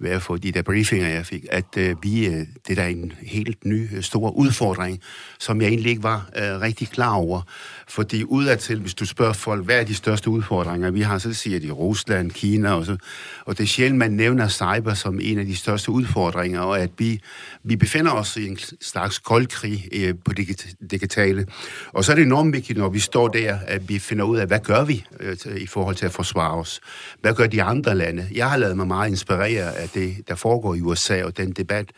[0.00, 2.88] ved at få de der briefinger, jeg fik, at øh, vi, øh, det der er
[2.88, 5.00] en helt ny, stor udfordring,
[5.38, 7.42] som jeg egentlig ikke var øh, rigtig klar over.
[7.90, 11.60] Fordi udadtil, hvis du spørger folk, hvad er de største udfordringer, vi har, så siger
[11.60, 12.96] de Rusland, Kina og så.
[13.44, 16.90] Og det er sjældent, man nævner cyber som en af de største udfordringer, og at
[16.98, 17.20] vi,
[17.64, 21.46] vi befinder os i en slags koldkrig øh, på det digitale.
[21.92, 24.46] Og så er det enormt vigtigt, når vi står der, at vi finder ud af,
[24.46, 26.80] hvad gør vi øh, i forhold til at forsvare os?
[27.20, 28.28] Hvad gør de andre lande?
[28.34, 31.90] Jeg har lavet mig meget inspirere af det, der foregår i USA, og den debat,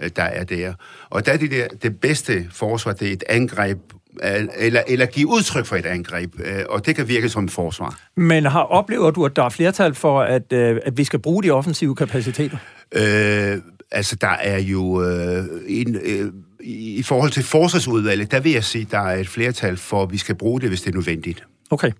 [0.00, 0.74] øh, der er der.
[1.10, 3.78] Og der er det, der, det bedste forsvar, det er et angreb
[4.22, 8.00] eller, eller give udtryk for et angreb, øh, og det kan virke som et forsvar.
[8.16, 11.42] Men har, oplever du, at der er flertal for, at, øh, at vi skal bruge
[11.42, 12.56] de offensive kapaciteter?
[12.92, 13.58] Øh,
[13.90, 15.96] altså, der er jo øh, en...
[16.02, 20.02] Øh, i forhold til forsvarsudvalget, der vil jeg sige, at der er et flertal for,
[20.02, 21.44] at vi skal bruge det, hvis det er nødvendigt.
[21.70, 21.92] Okay.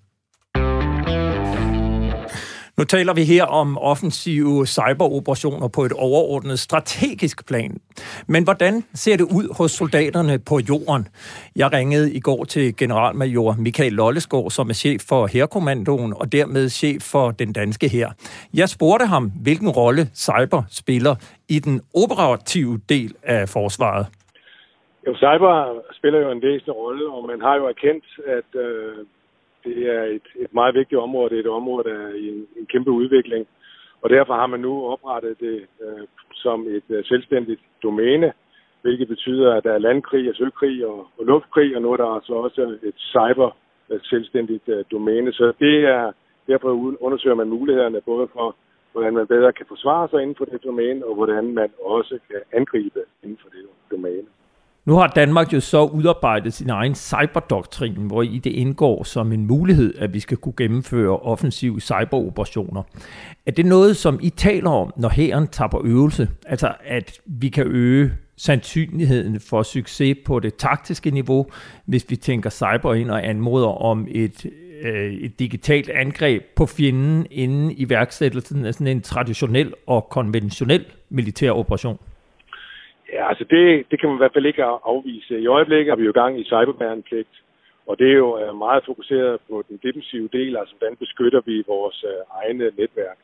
[2.79, 7.73] Nu taler vi her om offensive cyberoperationer på et overordnet strategisk plan.
[8.29, 11.09] Men hvordan ser det ud hos soldaterne på jorden?
[11.57, 16.69] Jeg ringede i går til generalmajor Michael Lollesgaard, som er chef for Herkommandoen og dermed
[16.69, 18.09] chef for den danske her.
[18.55, 21.15] Jeg spurgte ham, hvilken rolle cyber spiller
[21.49, 24.07] i den operative del af forsvaret.
[25.07, 25.53] Jo, cyber
[25.99, 28.05] spiller jo en væsentlig rolle, og man har jo erkendt,
[28.37, 29.07] at øh,
[29.65, 31.31] det er et, et meget vigtigt område.
[31.31, 33.47] Det er et område, der er i en, en kæmpe udvikling.
[34.03, 38.33] Og derfor har man nu oprettet det øh, som et øh, selvstændigt domæne,
[38.83, 42.07] hvilket betyder, at der er landkrig og søkrig og, og luftkrig, og nu er der
[42.07, 43.57] altså også et cyber
[43.91, 45.33] øh, selvstændigt øh, domæne.
[45.33, 46.13] Så det er,
[46.47, 46.69] derfor
[47.01, 48.57] undersøger man mulighederne både for,
[48.93, 52.41] hvordan man bedre kan forsvare sig inden for det domæne, og hvordan man også kan
[52.53, 54.27] angribe inden for det domæne.
[54.89, 59.47] Nu har Danmark jo så udarbejdet sin egen cyberdoktrin, hvor i det indgår som en
[59.47, 62.83] mulighed, at vi skal kunne gennemføre offensive cyberoperationer.
[63.47, 66.29] Er det noget, som I taler om, når hæren tager på øvelse?
[66.47, 71.47] Altså, at vi kan øge sandsynligheden for succes på det taktiske niveau,
[71.87, 74.47] hvis vi tænker cyber ind og anmoder om et,
[74.83, 81.51] øh, et digitalt angreb på fjenden inden iværksættelsen af sådan en traditionel og konventionel militær
[81.51, 81.99] operation?
[83.13, 85.41] Ja, altså det, det kan man i hvert fald ikke afvise.
[85.41, 87.35] I øjeblikket har vi jo gang i cyberbærenpligt,
[87.87, 91.65] og det er jo øh, meget fokuseret på den defensive del, altså hvordan beskytter vi
[91.67, 93.19] vores øh, egne netværk.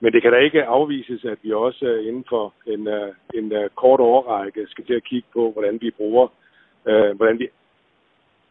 [0.00, 3.52] Men det kan da ikke afvises, at vi også øh, inden for en, øh, en
[3.74, 6.28] kort overrække skal til at kigge på, hvordan vi bruger,
[7.16, 7.48] hvordan vi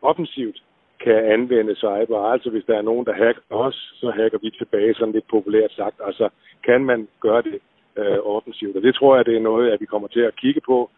[0.02, 0.64] offensivt
[1.00, 2.20] kan anvende cyber.
[2.34, 5.72] Altså hvis der er nogen, der hacker os, så hacker vi tilbage, sådan lidt populært
[5.72, 5.96] sagt.
[6.04, 6.30] Altså
[6.64, 7.60] kan man gøre det
[7.98, 8.76] øh, offensivt.
[8.78, 10.90] Og det tror jeg, det er noget, at vi kommer til at kigge på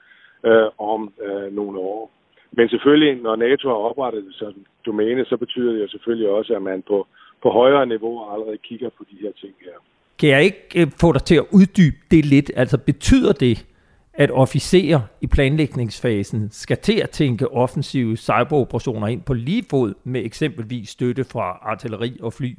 [0.46, 2.12] øh, om øh, nogle år.
[2.52, 4.54] Men selvfølgelig, når NATO har oprettet det som
[4.86, 7.08] domæne, så betyder det jo selvfølgelig også, at man på,
[7.44, 9.78] på højere niveau allerede kigger på de her ting her.
[10.20, 12.52] Kan jeg ikke øh, få dig til at uddybe det lidt?
[12.56, 13.66] Altså betyder det,
[14.14, 20.26] at officerer i planlægningsfasen skal til at tænke offensive cyberoperationer ind på lige fod med
[20.26, 22.52] eksempelvis støtte fra artilleri og fly?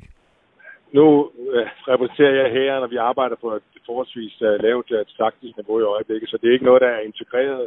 [0.92, 5.57] Nu øh, repræsenterer jeg her, når vi arbejder på et forholdsvis øh, lavt øh, taktisk
[5.57, 7.66] niveau i øjeblikket, så det er ikke noget, der er integreret,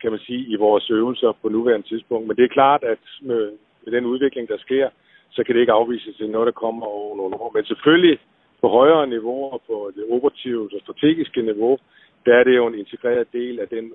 [0.00, 2.26] kan man sige, i vores øvelser på nuværende tidspunkt.
[2.26, 3.52] Men det er klart, at med,
[3.84, 4.88] med den udvikling, der sker,
[5.30, 7.50] så kan det ikke afvises til noget, der kommer over nogle år.
[7.54, 8.18] Men selvfølgelig
[8.60, 11.78] på højere niveauer, på det operative og strategiske niveau,
[12.26, 13.92] der er det jo en integreret del af den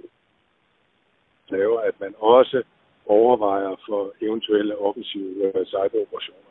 [1.49, 2.63] laver, at man også
[3.05, 6.49] overvejer for eventuelle offensive øh, cyberoperationer.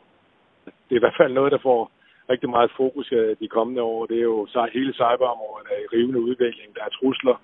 [0.65, 1.91] Det er i hvert fald noget, der får
[2.29, 4.05] rigtig meget fokus uh, de kommende år.
[4.05, 6.75] Det er jo hele cyberområdet er i rivende udvikling.
[6.75, 7.37] Der er trusler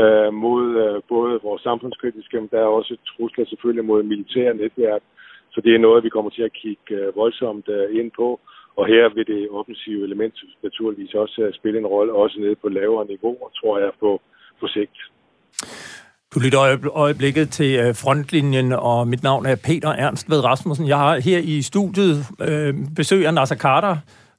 [0.00, 5.02] øh, mod øh, både vores samfundskritiske, men der er også trusler selvfølgelig mod militære netværk.
[5.50, 8.40] Så det er noget, vi kommer til at kigge øh, voldsomt øh, ind på.
[8.76, 12.68] Og her vil det offensive element naturligvis også øh, spille en rolle, også nede på
[12.68, 14.20] lavere niveauer, tror jeg, på,
[14.60, 14.98] på sigt.
[16.34, 20.88] Du lytter øjeblikket til øh, frontlinjen, og mit navn er Peter Ernst ved Rasmussen.
[20.88, 23.96] Jeg har her i studiet øh, besøg af Nasser Carter,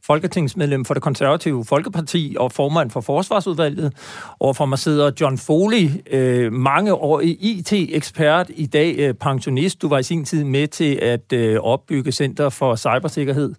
[0.10, 3.94] folketingsmedlem for det konservative Folkeparti og formand for Forsvarsudvalget.
[4.40, 9.82] Overfor mig sidder John Foley, øh, mange år IT-ekspert, i dag øh, pensionist.
[9.82, 13.54] Du var i sin tid med til at øh, opbygge Center for Cybersikkerhed.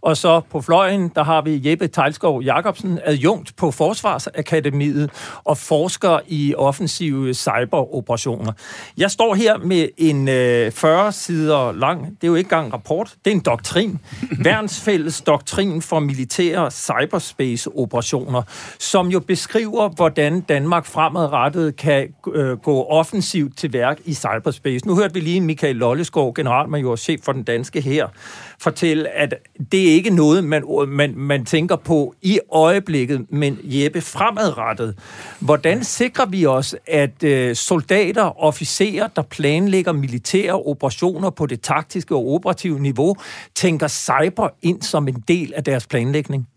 [0.00, 5.10] Og så på fløjen, der har vi Jeppe Tejlskov Jacobsen, adjunkt på Forsvarsakademiet
[5.44, 8.52] og forsker i offensive cyberoperationer.
[8.96, 12.72] Jeg står her med en øh, 40 sider lang, det er jo ikke engang en
[12.72, 13.98] rapport, det er en doktrin.
[14.44, 18.42] Værnsfælles doktrin for militære cyberspace-operationer,
[18.78, 24.86] som jo beskriver, hvordan Danmark fremadrettet kan øh, gå offensivt til værk i cyberspace.
[24.86, 28.08] Nu hørte vi lige Michael Lolleskov, generalmajor, chef for den danske her,
[28.58, 29.34] fortælle, at
[29.72, 34.98] det er ikke noget, man, man, man tænker på i øjeblikket, men Jeppe fremadrettet.
[35.40, 42.14] Hvordan sikrer vi os, at øh, soldater, officerer, der planlægger militære operationer på det taktiske
[42.14, 43.16] og operative niveau,
[43.54, 46.48] tænker cyber ind som en del af deres planlægning?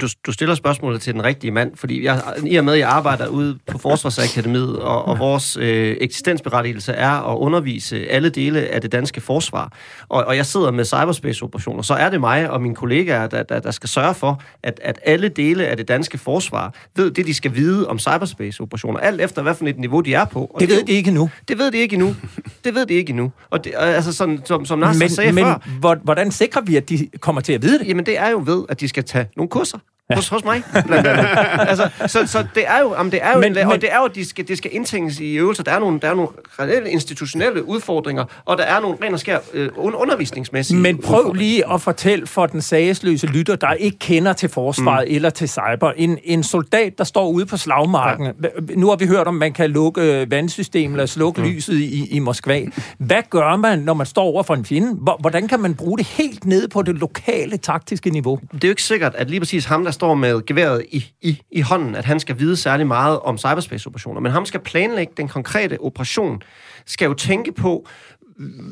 [0.00, 2.88] Du, du stiller spørgsmålet til den rigtige mand, fordi jeg, i og med, at jeg
[2.88, 8.80] arbejder ude på Forsvarsakademiet, og, og vores øh, eksistensberettigelse er at undervise alle dele af
[8.80, 9.72] det danske forsvar,
[10.08, 13.60] og, og jeg sidder med cyberspace-operationer, så er det mig og mine kollegaer, der, der,
[13.60, 17.34] der skal sørge for, at, at alle dele af det danske forsvar ved det, de
[17.34, 20.50] skal vide om cyberspace-operationer, alt efter hvad for et niveau de er på.
[20.54, 21.30] Og det, det ved de ikke endnu.
[21.48, 22.16] Det ved de ikke endnu.
[22.64, 23.32] Det ved de ikke endnu.
[23.50, 25.94] Og det, altså sådan, som, som Nasser men, sagde men, før...
[26.04, 27.88] hvordan sikrer vi, at de kommer til at vide det?
[27.88, 29.78] Jamen, det er jo ved, at de skal tage nogle kurser.
[30.10, 30.14] Ja.
[30.14, 31.26] Hos, hos mig, blandt andet.
[31.70, 33.92] altså, så, så det er jo, jamen, det er jo, men, en, men, og det
[33.92, 35.62] er jo, at de skal, det skal indtænges i øvelser.
[35.62, 39.20] Der er nogle, der er nogle reelle institutionelle udfordringer, og der er nogle ren og
[39.20, 44.32] skær øh, undervisningsmæssige Men prøv lige at fortælle for den sagesløse lytter, der ikke kender
[44.32, 45.14] til forsvaret mm.
[45.14, 45.92] eller til cyber.
[45.96, 48.26] En, en soldat, der står ude på slagmarken.
[48.26, 48.48] Ja.
[48.76, 51.48] Nu har vi hørt om, man kan lukke vandsystemet eller slukke mm.
[51.48, 52.60] lyset i, i Moskva.
[52.98, 54.88] Hvad gør man, når man står over for en fjende?
[55.20, 58.38] Hvordan kan man bruge det helt nede på det lokale taktiske niveau?
[58.52, 61.42] Det er jo ikke sikkert, at lige præcis ham, der står med geværet i, i,
[61.50, 64.20] i hånden, at han skal vide særlig meget om cyberspace-operationer.
[64.20, 66.42] Men ham skal planlægge den konkrete operation,
[66.86, 67.86] skal jo tænke på,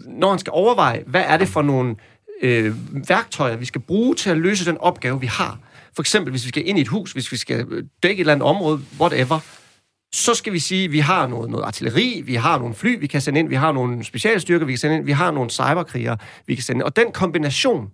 [0.06, 1.96] når han skal overveje, hvad er det for nogle
[2.42, 2.74] øh,
[3.08, 5.58] værktøjer, vi skal bruge til at løse den opgave, vi har.
[5.94, 8.20] For eksempel, hvis vi skal ind i et hus, hvis vi skal øh, dække et
[8.20, 9.40] eller andet område, whatever,
[10.14, 13.06] så skal vi sige, at vi har noget, noget artilleri, vi har nogle fly, vi
[13.06, 16.16] kan sende ind, vi har nogle specialstyrker, vi kan sende ind, vi har nogle cyberkrigere,
[16.46, 16.82] vi kan sende ind.
[16.82, 17.90] Og den kombination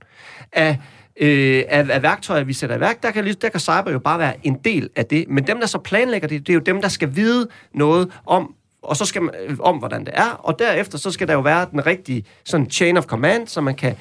[0.52, 0.78] af
[1.20, 4.18] øh, af, af værktøjer, vi sætter i værk, der kan, der kan cyber jo bare
[4.18, 5.28] være en del af det.
[5.28, 8.54] Men dem, der så planlægger det, det er jo dem, der skal vide noget om,
[8.82, 11.40] og så skal man, øh, om, hvordan det er, og derefter så skal der jo
[11.40, 13.96] være den rigtige sådan chain of command, så man kan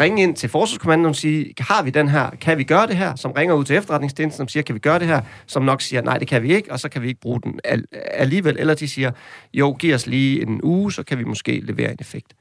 [0.00, 3.16] ringe ind til forsvarskommandoen og sige, har vi den her, kan vi gøre det her,
[3.16, 6.02] som ringer ud til efterretningstjenesten, som siger, kan vi gøre det her, som nok siger,
[6.02, 7.60] nej, det kan vi ikke, og så kan vi ikke bruge den
[7.92, 9.10] alligevel, eller de siger,
[9.54, 12.34] jo, giv os lige en uge, så kan vi måske levere en effekt.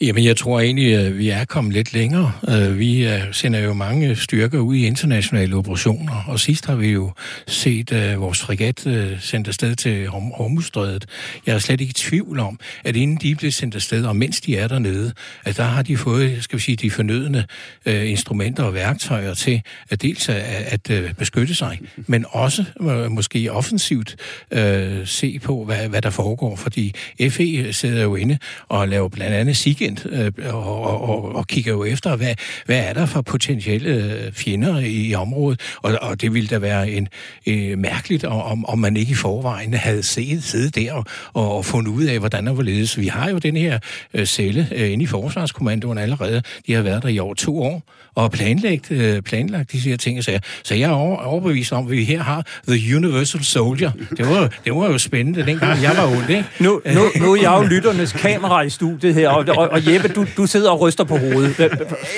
[0.00, 2.32] Jamen, jeg tror egentlig, at vi er kommet lidt længere.
[2.48, 6.88] Øh, vi øh, sender jo mange styrker ud i internationale operationer, og sidst har vi
[6.88, 7.12] jo
[7.46, 11.06] set uh, vores fregat uh, sendt afsted til Hormuzstrædet.
[11.46, 14.40] Jeg er slet ikke i tvivl om, at inden de blev sendt afsted, og mens
[14.40, 15.12] de er dernede,
[15.44, 17.44] at der har de fået, skal vi sige, de fornødende
[17.86, 22.64] uh, instrumenter og værktøjer til at dels at, at beskytte sig, men også
[23.08, 24.16] måske offensivt
[25.04, 26.94] se på, hvad, hvad der foregår, fordi
[27.30, 31.72] FE sidder jo inde og laver blandt andet SIG weekend øh, og, og, og kigger
[31.72, 32.34] jo efter, hvad,
[32.66, 36.90] hvad er der for potentielle øh, fjender i området, og, og det ville da være
[36.90, 37.08] en,
[37.46, 41.92] øh, mærkeligt, om, om man ikke i forvejen havde set, siddet der og, og fundet
[41.92, 42.98] ud af, hvordan der var ledes.
[42.98, 43.78] Vi har jo den her
[44.14, 46.42] øh, celle øh, inde i Forsvarskommandoen allerede.
[46.66, 47.82] De har været der i over to år
[48.14, 50.24] og planlagt, øh, planlagt de her ting.
[50.24, 53.90] Så, så jeg er over, overbevist om, at vi her har The Universal Soldier.
[54.16, 56.30] Det var, det var jo spændende, dengang jeg var ung.
[56.30, 56.44] Ikke?
[56.60, 60.08] Nu, nu, nu er jeg jo lytternes kamera i studiet her, og, og, og Jeppe,
[60.08, 61.54] du, du sidder og ryster på hovedet.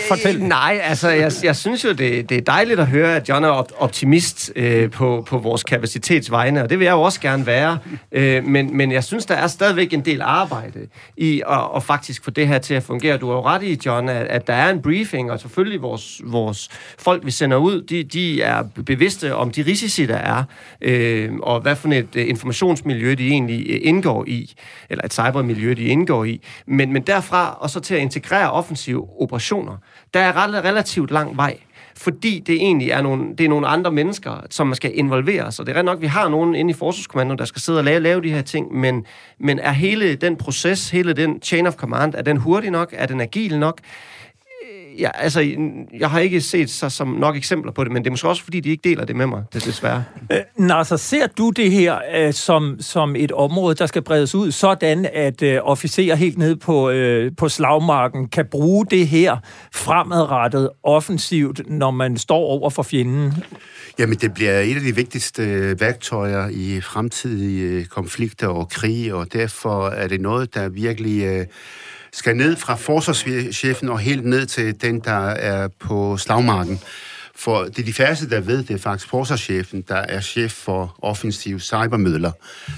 [0.09, 0.42] Fortæl.
[0.42, 3.66] Nej, altså, jeg, jeg synes jo, det, det er dejligt at høre, at John er
[3.78, 7.78] optimist øh, på, på vores kapacitetsvegne, og det vil jeg jo også gerne være.
[8.12, 10.78] Øh, men, men jeg synes, der er stadigvæk en del arbejde
[11.16, 13.16] i at, at faktisk få det her til at fungere.
[13.16, 16.20] Du har jo ret i, John, at, at der er en briefing, og selvfølgelig vores,
[16.25, 16.68] vores
[16.99, 20.44] folk, vi sender ud, de, de er bevidste om de risici, der er,
[20.81, 24.55] øh, og hvad for et øh, informationsmiljø, de egentlig øh, indgår i,
[24.90, 26.40] eller et cybermiljø, de indgår i.
[26.66, 29.77] Men, men derfra og så til at integrere offensive operationer,
[30.14, 31.59] der er relativt lang vej
[31.96, 35.66] fordi det egentlig er nogle, det er nogle andre mennesker, som man skal involvere sig.
[35.66, 38.22] Det er nok, vi har nogen inde i Forsvarskommandoen, der skal sidde og lave, lave
[38.22, 39.05] de her ting, men,
[39.38, 42.94] men er hele den proces, hele den chain of command, er den hurtig nok?
[42.96, 43.81] Er den agil nok?
[44.98, 45.56] Ja, altså,
[46.00, 48.42] jeg har ikke set så som nok eksempler på det, men det er måske også,
[48.42, 50.04] fordi de ikke deler det med mig, det desværre.
[50.32, 54.50] Øh, Nasser, ser du det her øh, som, som et område, der skal bredes ud,
[54.50, 59.37] sådan at øh, officerer helt ned på, øh, på slagmarken kan bruge det her
[59.74, 63.32] fremadrettet offensivt, når man står over for fjenden?
[63.98, 69.14] Jamen, det bliver et af de vigtigste øh, værktøjer i fremtidige øh, konflikter og krige,
[69.14, 71.22] og derfor er det noget, der virkelig...
[71.22, 71.46] Øh,
[72.16, 76.81] skal ned fra forsvarschefen og helt ned til den, der er på slagmarken.
[77.35, 80.98] For det er de færreste, der ved, det er faktisk forsvarschefen, der er chef for
[81.02, 82.33] offensive cybermidler.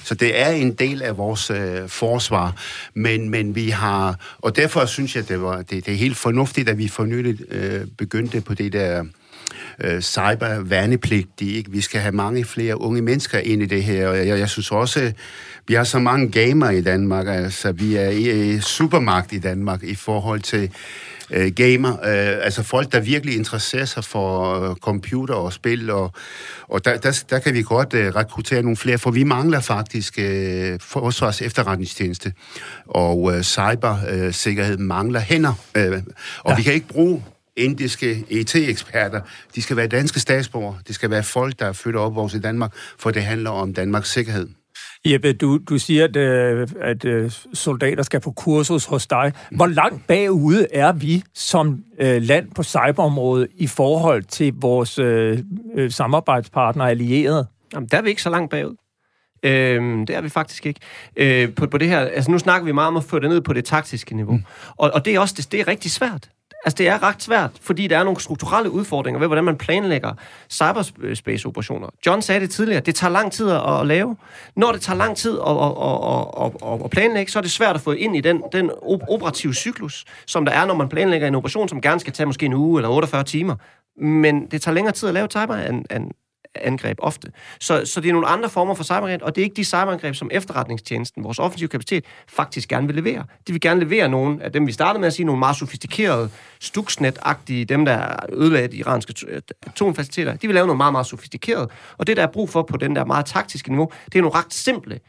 [0.05, 2.55] Så det er en del af vores øh, forsvar.
[2.95, 4.17] Men, men vi har...
[4.39, 7.39] Og derfor synes jeg, det, var, det, det er helt fornuftigt, at vi for nylig
[7.51, 9.05] øh, begyndte på det der
[9.85, 11.53] øh, cyber-værnepligtige.
[11.57, 11.71] Ikke?
[11.71, 14.71] Vi skal have mange flere unge mennesker ind i det her, og jeg, jeg synes
[14.71, 15.13] også,
[15.67, 19.83] vi har så mange gamer i Danmark, altså vi er i, i supermagt i Danmark
[19.83, 20.71] i forhold til
[21.31, 26.13] øh, gamer, øh, altså folk, der virkelig interesserer sig for øh, computer og spil, og,
[26.69, 30.19] og der, der, der kan vi godt øh, rekruttere nogle flere, for vi mangler faktisk
[30.19, 32.33] øh, forsvars efterretningstjeneste,
[32.87, 36.03] og øh, cybersikkerhed øh, mangler hænder, øh,
[36.39, 36.57] og ja.
[36.57, 37.23] vi kan ikke bruge
[37.59, 39.21] indiske ET-eksperter.
[39.55, 40.75] De skal være danske statsborger.
[40.87, 43.75] Det skal være folk, der er født og opvokset i Danmark, for det handler om
[43.75, 44.49] Danmarks sikkerhed.
[45.07, 49.33] Jeppe, du, du siger, at, øh, at øh, soldater skal på kursus hos dig.
[49.51, 55.39] Hvor langt bagude er vi som øh, land på cyberområdet i forhold til vores øh,
[55.75, 57.47] øh, samarbejdspartnere allierede?
[57.75, 58.77] Jamen, der er vi ikke så langt bagud.
[59.43, 60.81] Øhm, det er vi faktisk ikke.
[61.17, 63.41] Øh, på, på det her, altså nu snakker vi meget om at få det ned
[63.41, 64.33] på det taktiske niveau.
[64.33, 64.45] Mm.
[64.77, 66.29] Og, og det er også det, det er rigtig svært.
[66.69, 70.13] Altså, det er ret svært, fordi der er nogle strukturelle udfordringer ved, hvordan man planlægger
[70.51, 71.89] cyberspace-operationer.
[72.07, 74.17] John sagde det tidligere, det tager lang tid at, lave.
[74.57, 77.75] Når det tager lang tid at, at, at, at, at planlægge, så er det svært
[77.75, 78.71] at få ind i den, den
[79.09, 82.47] operative cyklus, som der er, når man planlægger en operation, som gerne skal tage måske
[82.47, 83.57] en uge eller 48 timer.
[84.01, 86.11] Men det tager længere tid at lave cyber end, end,
[86.63, 87.29] angreb ofte.
[87.61, 90.15] Så, så det er nogle andre former for cyberangreb, og det er ikke de cyberangreb,
[90.15, 93.25] som efterretningstjenesten, vores offensive kapacitet, faktisk gerne vil levere.
[93.47, 96.31] De vil gerne levere nogle af dem, vi startede med at sige, nogle meget sofistikerede,
[96.61, 101.71] Stuxnet-agtige, dem der ødelagde de iranske øh, atomfaciliteter, de vil lave noget meget, meget sofistikeret.
[101.99, 104.39] Og det, der er brug for på den der meget taktiske niveau, det er nogle
[104.39, 105.01] ret simple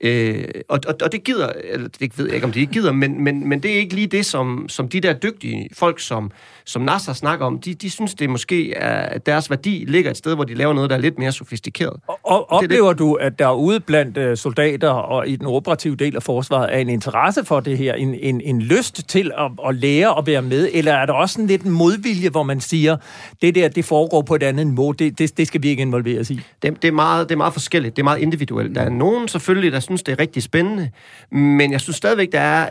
[0.00, 2.92] Øh, og, og, og det gider, eller det ved jeg ikke, om de ikke gider,
[2.92, 6.30] men, men, men det er ikke lige det, som, som de der dygtige folk, som,
[6.66, 10.16] som Nasser snakker om, de, de synes, det måske er, at deres værdi ligger et
[10.16, 12.00] sted, hvor de laver noget, der er lidt mere sofistikeret.
[12.08, 15.96] Og, og oplever det, du, at der ude blandt uh, soldater og i den operative
[15.96, 19.50] del af forsvaret er en interesse for det her, en, en, en lyst til at,
[19.68, 22.60] at lære at være med, eller er der også en lidt en modvilje, hvor man
[22.60, 22.96] siger,
[23.42, 26.30] det der, det foregår på et andet niveau, det, det, det skal vi ikke involveres
[26.30, 26.40] i?
[26.62, 28.74] Det, det, er meget, det er meget forskelligt, det er meget individuelt.
[28.74, 30.90] Der er nogen selvfølgelig, der synes, det er rigtig spændende,
[31.30, 32.68] men jeg synes stadigvæk, der er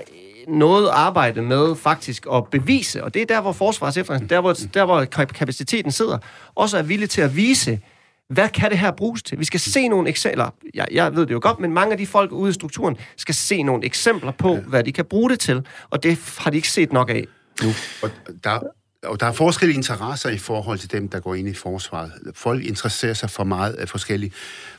[0.48, 4.86] noget arbejde med faktisk at bevise, og det er der, hvor forsvars der hvor, der
[4.86, 6.18] hvor kapaciteten sidder,
[6.56, 7.80] også er villig til at vise,
[8.30, 9.40] hvad kan det her bruges til?
[9.40, 10.50] Vi skal se nogle eksempler.
[10.74, 13.36] Jeg, jeg ved det jo godt, men mange af de folk ude i strukturen skal
[13.36, 16.70] se nogle eksempler på, hvad de kan bruge det til, og det har de ikke
[16.70, 17.26] set nok af
[17.64, 17.70] nu.
[18.04, 18.10] Og
[18.44, 18.60] der,
[19.04, 22.12] og der er forskellige interesser i forhold til dem, der går ind i forsvaret.
[22.34, 24.32] Folk interesserer sig for meget af forskellige.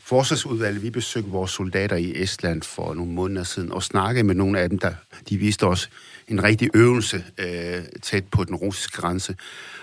[0.03, 4.59] forsvarsudvalget, vi besøgte vores soldater i Estland for nogle måneder siden, og snakkede med nogle
[4.59, 4.93] af dem, der
[5.29, 5.89] de viste os
[6.27, 9.35] en rigtig øvelse øh, tæt på den russiske grænse,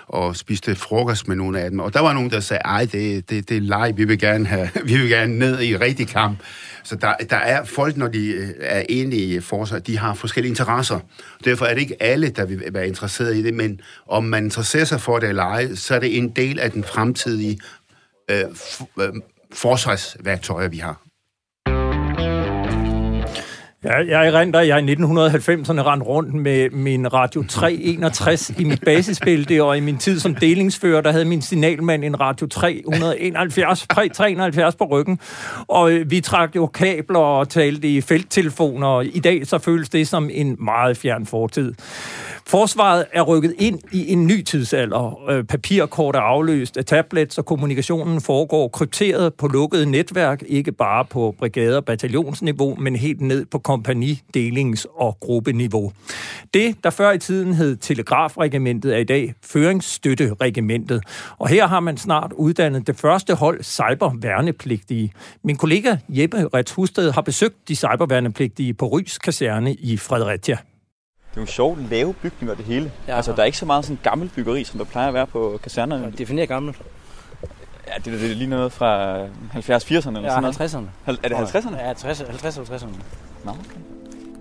[0.07, 1.79] og spiste frokost med nogle af dem.
[1.79, 4.45] Og der var nogen, der sagde, ej, det, det, det er leg, vi vil gerne
[4.45, 6.39] have, vi vil gerne ned i rigtig kamp.
[6.83, 10.49] Så der, der er folk, når de øh, er enige i forsvar, de har forskellige
[10.49, 10.99] interesser.
[11.45, 14.85] Derfor er det ikke alle, der vil være interesseret i det, men om man interesserer
[14.85, 17.59] sig for det eller ej, så er det en del af den fremtidige
[18.31, 19.13] øh, f- øh,
[19.53, 21.02] forsvarsværktøjer, vi har.
[23.83, 28.81] Ja, jeg erindrer, at jeg i 1990'erne rendte rundt med min Radio 361 i mit
[28.85, 34.75] basisbælte, og i min tid som delingsfører, der havde min signalmand en Radio 371, 371
[34.75, 35.19] på ryggen.
[35.67, 39.89] Og øh, vi trak jo kabler og talte i felttelefoner, og i dag så føles
[39.89, 41.73] det som en meget fjern fortid.
[42.47, 45.29] Forsvaret er rykket ind i en ny tidsalder.
[45.29, 51.05] Øh, papirkort er afløst af tablets, og kommunikationen foregår krypteret på lukkede netværk, ikke bare
[51.05, 55.91] på brigade- og bataljonsniveau, men helt ned på kompagni-, delings- og gruppeniveau.
[56.53, 61.03] Det, der før i tiden hed Telegrafregimentet, er i dag Føringsstøtteregimentet.
[61.37, 65.13] Og her har man snart uddannet det første hold cyberværnepligtige.
[65.43, 70.57] Min kollega Jeppe Rets Husted har besøgt de cyberværnepligtige på Rys Kaserne i Fredericia.
[71.33, 72.91] Det er jo sjovt lave bygninger det hele.
[73.07, 73.15] Ja.
[73.15, 75.59] Altså, der er ikke så meget sådan gammelt byggeri, som der plejer at være på
[75.63, 76.03] kasernerne.
[76.03, 76.77] Ja, definerer gammelt.
[77.87, 79.27] Ja, det, det er lige noget fra 70-80'erne
[79.57, 80.55] eller ja, sådan noget.
[80.61, 81.11] 50'erne.
[81.23, 81.77] Er det 50'erne?
[81.77, 82.87] Ja, 50-50'erne.
[83.45, 83.79] Nå, okay.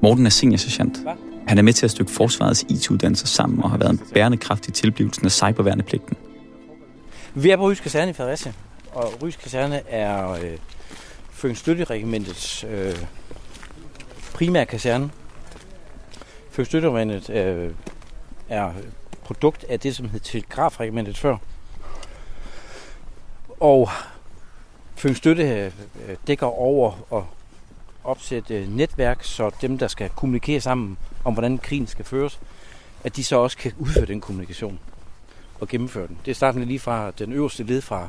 [0.02, 0.98] Morten er seniorsergeant.
[1.46, 4.68] Han er med til at stykke forsvarets IT-uddannelser sammen og har været en bærende kraft
[4.68, 6.16] i tilblivelsen af cyberværnepligten.
[7.34, 8.52] Vi er på Rys Kaserne i Fredericia,
[8.92, 10.58] og Rys Kaserne er øh,
[11.30, 12.96] Føringsstøtteregimentets øh,
[14.34, 15.10] primære kaserne.
[16.50, 17.70] Føringsstøtteregimentet øh,
[18.48, 18.72] er
[19.24, 21.36] produkt af det, som hed Telegrafregimentet før.
[23.62, 23.88] Og
[24.96, 27.26] Fyns Støtte øh, dækker over og
[28.04, 32.40] opsætte øh, netværk, så dem, der skal kommunikere sammen om, hvordan krigen skal føres,
[33.04, 34.78] at de så også kan udføre den kommunikation
[35.60, 36.18] og gennemføre den.
[36.26, 38.08] Det starter lige fra den øverste led fra,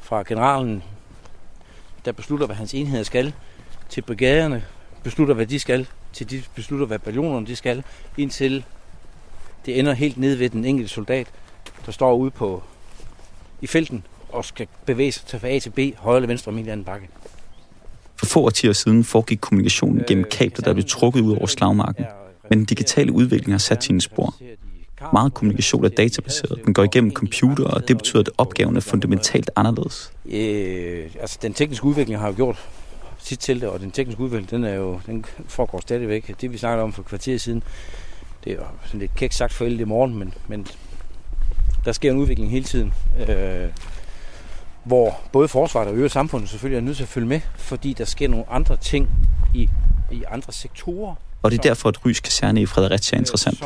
[0.00, 0.82] fra generalen,
[2.04, 3.34] der beslutter, hvad hans enheder skal,
[3.88, 4.64] til brigaderne,
[5.02, 7.84] beslutter, hvad de skal, til de beslutter, hvad ballonerne de skal,
[8.16, 8.64] indtil
[9.66, 11.26] det ender helt ned ved den enkelte soldat,
[11.86, 12.62] der står ude på
[13.60, 16.60] i felten og skal bevæge sig fra A til B, højre eller venstre om en
[16.60, 17.08] eller anden bakke.
[18.16, 22.04] For få årtier siden foregik kommunikationen gennem kabler, der blev trukket ud over slagmarken.
[22.50, 24.34] Men den digitale udvikling har sat sine spor.
[25.12, 26.60] Meget kommunikation er databaseret.
[26.64, 30.12] Den går igennem computer, og det betyder, at opgaven er fundamentalt anderledes.
[30.26, 32.68] Øh, altså, den tekniske udvikling har jo gjort
[33.18, 36.34] sit til det, og den tekniske udvikling, den, er jo, den foregår stadigvæk.
[36.40, 37.62] Det, vi snakkede om for kvarter siden,
[38.44, 40.66] det er jo sådan lidt kæk sagt for i morgen, men, men
[41.84, 42.92] der sker en udvikling hele tiden.
[43.28, 43.68] Øh,
[44.84, 48.04] hvor både forsvaret og øvrigt samfundet selvfølgelig er nødt til at følge med, fordi der
[48.04, 49.08] sker nogle andre ting
[49.54, 49.68] i,
[50.12, 51.14] i andre sektorer.
[51.42, 53.64] Og det er derfor, at Rys Kaserne i Fredericia er interessant.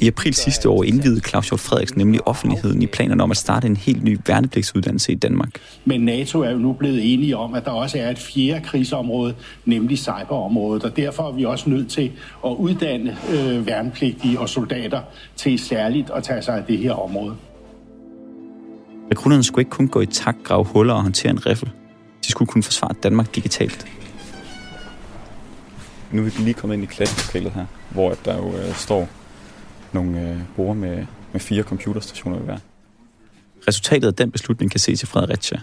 [0.00, 3.66] I april sidste år indvidede Claus Hjort Frederiksen nemlig offentligheden i planerne om at starte
[3.66, 5.48] en helt ny værnepligtsuddannelse i Danmark.
[5.84, 9.34] Men NATO er jo nu blevet enige om, at der også er et fjerde krigsområde,
[9.64, 12.12] nemlig cyberområdet, og derfor er vi også nødt til
[12.46, 15.00] at uddanne øh, værnepligtige og soldater
[15.36, 17.36] til særligt at tage sig af det her område.
[19.10, 21.70] Rekrutterne skulle ikke kun gå i takt, grave huller og håndtere en riffel.
[22.24, 23.86] De skulle kunne forsvare Danmark digitalt.
[26.12, 29.08] Nu er vi lige kommet ind i klasselokalet her, hvor der jo øh, står
[29.92, 32.58] nogle øh, borde med, med fire computerstationer ved hver.
[33.68, 35.60] Resultatet af den beslutning kan ses i Fredericia.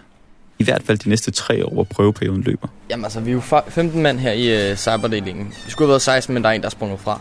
[0.60, 2.68] I hvert fald de næste tre år, hvor prøveperioden løber.
[2.90, 5.54] Jamen altså, vi er jo 15 mand her i øh, cyberdelingen.
[5.66, 7.20] Vi skulle have været 16, men der er en, der er sprunget fra.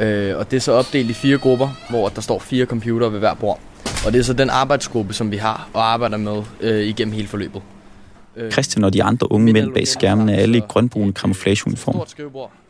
[0.00, 3.18] Øh, og det er så opdelt i fire grupper, hvor der står fire computere ved
[3.18, 3.60] hver bord.
[4.06, 7.28] Og det er så den arbejdsgruppe, som vi har og arbejder med øh, igennem hele
[7.28, 7.62] forløbet.
[8.52, 12.06] Christian og de andre unge mænd bag skærmen er alle i grønbrune camouflageuniform.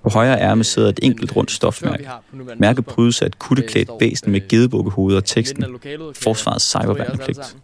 [0.03, 2.09] På højre ærme sidder et enkelt rundt stofmærke.
[2.57, 5.65] Mærket prydes af et kutteklædt væsen med gedebukkehoved og teksten
[6.15, 7.57] Forsvarets cyberværnepligt.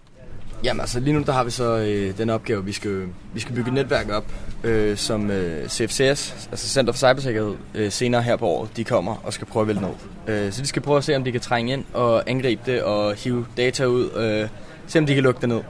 [0.65, 3.55] Jamen altså lige nu der har vi så øh, den opgave, vi skal, vi skal
[3.55, 4.33] bygge et netværk op,
[4.65, 9.17] øh, som øh, CFCS, altså Center for Cybersikkerhed, øh, senere her på året, de kommer
[9.25, 9.91] og skal prøve at vælge ned.
[10.35, 12.83] Øh, så de skal prøve at se, om de kan trænge ind og angribe det
[12.83, 14.49] og hive data ud, øh,
[14.87, 15.61] se om de kan lukke det ned.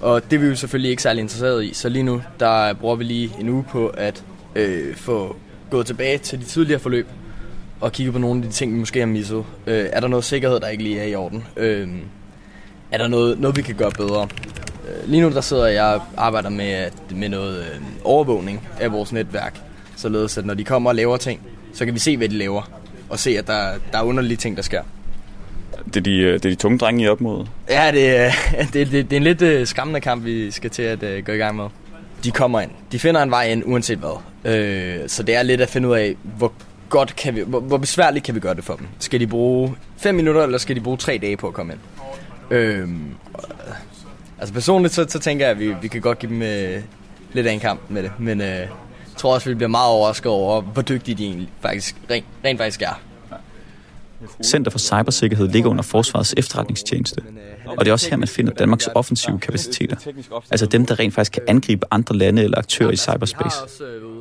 [0.00, 2.96] Og det er vi jo selvfølgelig ikke særlig interesseret i, så lige nu der bruger
[2.96, 4.24] vi lige en uge på at
[4.54, 5.36] øh, få
[5.70, 7.06] gået tilbage til de tidligere forløb
[7.80, 9.44] og kigge på nogle af de ting, vi måske har misset.
[9.66, 11.44] Øh, er der noget sikkerhed, der ikke lige er i orden?
[11.56, 11.88] Øh,
[12.92, 14.28] er der noget, noget vi kan gøre bedre?
[14.88, 19.12] Øh, lige nu der sidder jeg og arbejder med, med noget øh, overvågning af vores
[19.12, 19.60] netværk,
[19.96, 21.40] således at når de kommer og laver ting,
[21.74, 22.70] så kan vi se, hvad de laver,
[23.08, 24.82] og se, at der, der er underlige ting, der sker.
[25.86, 27.46] Det er de, øh, det er de tunge drenge, I op mod?
[27.68, 28.32] Ja, det,
[28.72, 31.36] det, det, det er en lidt skræmmende kamp, vi skal til at uh, gå i
[31.36, 31.64] gang med.
[32.24, 32.70] de kommer ind.
[32.92, 34.20] De finder en vej ind, uanset hvad.
[34.54, 36.52] Øh, så det er lidt at finde ud af, hvor
[36.88, 38.86] godt kan vi, hvor, hvor besværligt kan vi gøre det for dem.
[38.98, 41.80] Skal de bruge 5 minutter, eller skal de bruge 3 dage på at komme ind?
[42.50, 42.88] Øh,
[44.38, 46.82] altså personligt, så, så tænker jeg, at vi, vi kan godt give dem øh,
[47.32, 48.12] lidt af en kamp med det.
[48.18, 48.68] Men øh, jeg
[49.16, 52.82] tror også, vi bliver meget overrasket over, hvor dygtige de egentlig faktisk, rent, rent faktisk
[52.82, 53.00] er.
[54.44, 57.22] Center for Cybersikkerhed ligger under Forsvarets efterretningstjeneste,
[57.66, 59.96] og det er også her, man finder Danmarks offensive kapaciteter.
[60.50, 63.56] Altså dem, der rent faktisk kan angribe andre lande eller aktører i cyberspace.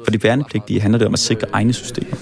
[0.04, 2.18] For de værnepligtige handler det om at sikre egne systemer.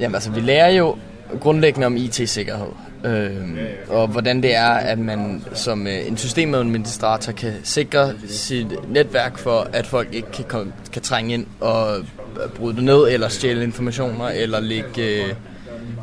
[0.00, 0.96] Jamen altså, vi lærer jo
[1.40, 2.72] grundlæggende om IT-sikkerhed.
[3.04, 3.40] Øh,
[3.88, 9.66] og hvordan det er, at man som øh, en systemadministrator kan sikre sit netværk for,
[9.72, 12.04] at folk ikke kan, komme, kan trænge ind og øh,
[12.48, 15.34] bryde det ned, eller stjæle informationer, eller lægge, øh,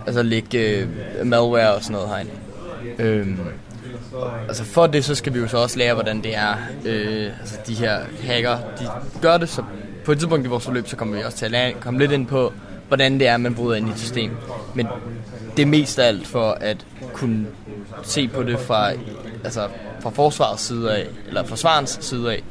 [0.05, 0.87] altså lægge øh,
[1.23, 2.31] malware og sådan noget herinde.
[2.99, 3.27] Øh,
[4.47, 6.53] altså for det, så skal vi jo så også lære, hvordan det er,
[6.85, 8.87] øh, altså de her hacker, de
[9.21, 9.63] gør det, så
[10.05, 12.11] på et tidspunkt i vores forløb, så kommer vi også til at lære, komme lidt
[12.11, 12.53] ind på,
[12.87, 14.31] hvordan det er, man bryder ind i et system.
[14.75, 14.87] Men
[15.57, 17.45] det er mest af alt for at kunne
[18.03, 18.91] se på det fra,
[19.43, 19.67] altså
[19.99, 22.43] fra forsvarets side af, eller forsvarens side af,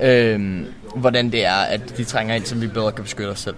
[0.00, 0.60] øh,
[0.96, 3.54] hvordan det er, at de trænger ind, så vi bedre kan beskytte os selv.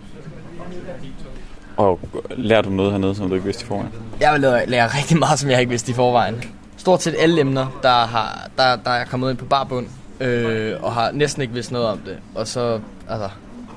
[1.76, 2.00] Og
[2.36, 3.92] lærer du noget hernede, som du ikke vidste i forvejen?
[4.20, 6.44] Jeg vil lære, lære rigtig meget, som jeg ikke vidste i forvejen.
[6.76, 9.86] Stort set alle emner, der, har, der, der er kommet ind på barbund,
[10.20, 12.16] øh, og har næsten ikke vidst noget om det.
[12.34, 13.28] Og så, altså,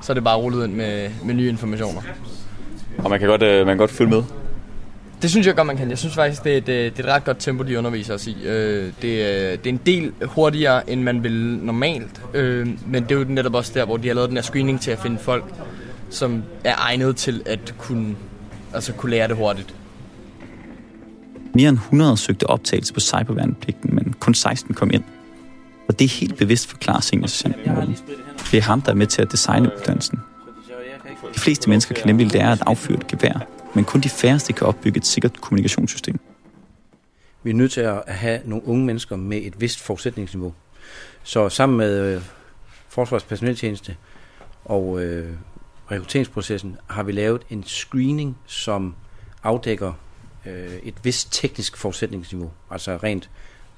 [0.02, 2.02] så er det bare rullet ind med, med nye informationer.
[2.98, 4.24] Og man kan godt, øh, man kan godt følge med?
[5.26, 5.90] Det synes jeg godt, man kan.
[5.90, 8.14] Jeg synes faktisk, det er et, øh, det er et ret godt tempo, de underviser
[8.14, 8.36] os i.
[8.44, 12.22] Øh, det, er, det er en del hurtigere, end man vil normalt.
[12.34, 14.82] Øh, men det er jo netop også der, hvor de har lavet den her screening
[14.82, 15.54] til at finde folk,
[16.10, 18.16] som er egnet til at kunne,
[18.74, 19.76] altså kunne lære det hurtigt.
[21.54, 25.04] Mere end 100 søgte optagelse på cyberværnepligten, men kun 16 kom ind.
[25.88, 28.04] Og det er helt bevidst forklarer seniorsergeant
[28.52, 30.20] Det er ham, der er med til at designe uddannelsen.
[31.36, 34.68] De fleste mennesker kan nemlig lære at affyre et gevær, men kun de færreste kan
[34.68, 36.20] opbygge et sikkert kommunikationssystem.
[37.44, 40.54] Vi er nødt til at have nogle unge mennesker med et vist forudsætningsniveau.
[41.24, 42.22] Så sammen med øh,
[44.66, 45.34] og øh,
[45.92, 48.96] rekrutteringsprocessen har vi lavet en screening, som
[49.44, 49.94] afdækker
[50.46, 52.52] øh, et vist teknisk forudsætningsniveau.
[52.72, 53.30] Altså rent,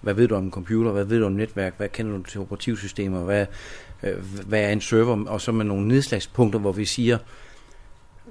[0.02, 2.40] hvad ved du om en computer, hvad ved du om netværk, hvad kender du til
[2.40, 3.46] operativsystemer, hvad,
[4.04, 4.16] øh,
[4.48, 7.18] hvad er en server, og så med nogle nedslagspunkter, hvor vi siger,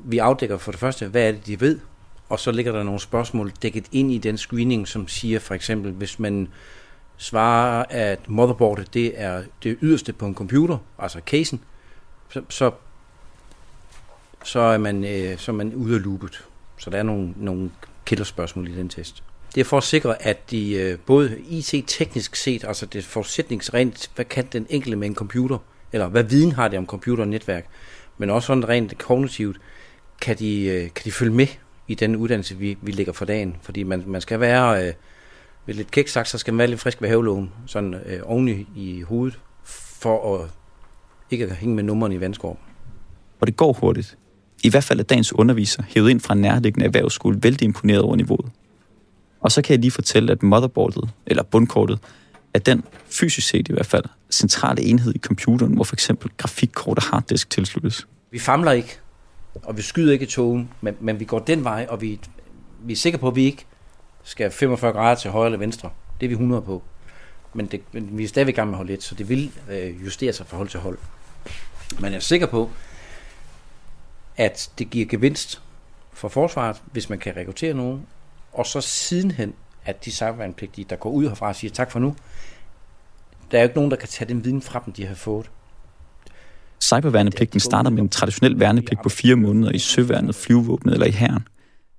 [0.07, 1.81] vi afdækker for det første, hvad er det, de ved,
[2.29, 5.93] og så ligger der nogle spørgsmål dækket ind i den screening, som siger for eksempel,
[5.93, 6.49] hvis man
[7.17, 11.61] svarer, at motherboardet det er det yderste på en computer, altså casen,
[12.31, 12.71] så, så,
[14.45, 16.45] så, er, man, øh, så er man ude af loopet.
[16.79, 17.71] Så der er nogle, nogle
[18.05, 19.23] kilderspørgsmål i den test.
[19.55, 24.25] Det er for at sikre, at de øh, både IT-teknisk set, altså det forudsætningsrent, hvad
[24.25, 25.59] kan den enkelte med en computer,
[25.93, 27.67] eller hvad viden har det om computer og netværk,
[28.19, 29.57] men også sådan rent kognitivt,
[30.21, 31.47] kan de, øh, kan de følge med
[31.89, 33.57] i den uddannelse, vi, vi lægger for dagen.
[33.63, 34.93] Fordi man, man skal være, øh,
[35.67, 38.49] ved lidt kæk sagt, så skal man være lidt frisk ved havelågen, sådan øh, oven
[38.49, 39.39] i, i hovedet,
[40.01, 40.51] for at
[41.31, 42.63] ikke at hænge med nummerne i vandskorben.
[43.41, 44.19] Og det går hurtigt.
[44.65, 48.51] I hvert fald er dagens underviser hævet ind fra nærliggende erhvervsskole vældig imponeret over niveauet.
[49.41, 51.99] Og så kan jeg lige fortælle, at motherboardet, eller bundkortet,
[52.55, 56.99] er den, fysisk set i hvert fald, centrale enhed i computeren, hvor for eksempel grafikkort
[56.99, 58.09] og harddisk tilsluttes.
[58.31, 58.99] Vi famler ikke,
[59.63, 62.21] og vi skyder ikke i togen, men, men vi går den vej, og vi,
[62.81, 63.67] vi er sikre på, at vi ikke
[64.23, 65.91] skal 45 grader til højre eller venstre.
[66.21, 66.83] Det er vi 100 på.
[67.55, 69.53] Men, det, men vi er stadigvæk i gang med at holde lidt, så det vil
[69.71, 70.99] øh, justere sig fra hold til hold.
[72.01, 72.71] Men jeg er sikker på,
[74.37, 75.63] at det giver gevinst
[76.13, 78.07] for forsvaret, hvis man kan rekruttere nogen,
[78.53, 79.55] og så sidenhen,
[79.85, 82.17] at de cyberværnepligtige, der går ud herfra og siger tak for nu,
[83.51, 85.51] der er jo ikke nogen, der kan tage den viden fra dem, de har fået.
[86.83, 91.49] Cyberværnepligten starter med en traditionel værnepligt på fire måneder i søværnet, flyvevåbnet eller i hæren.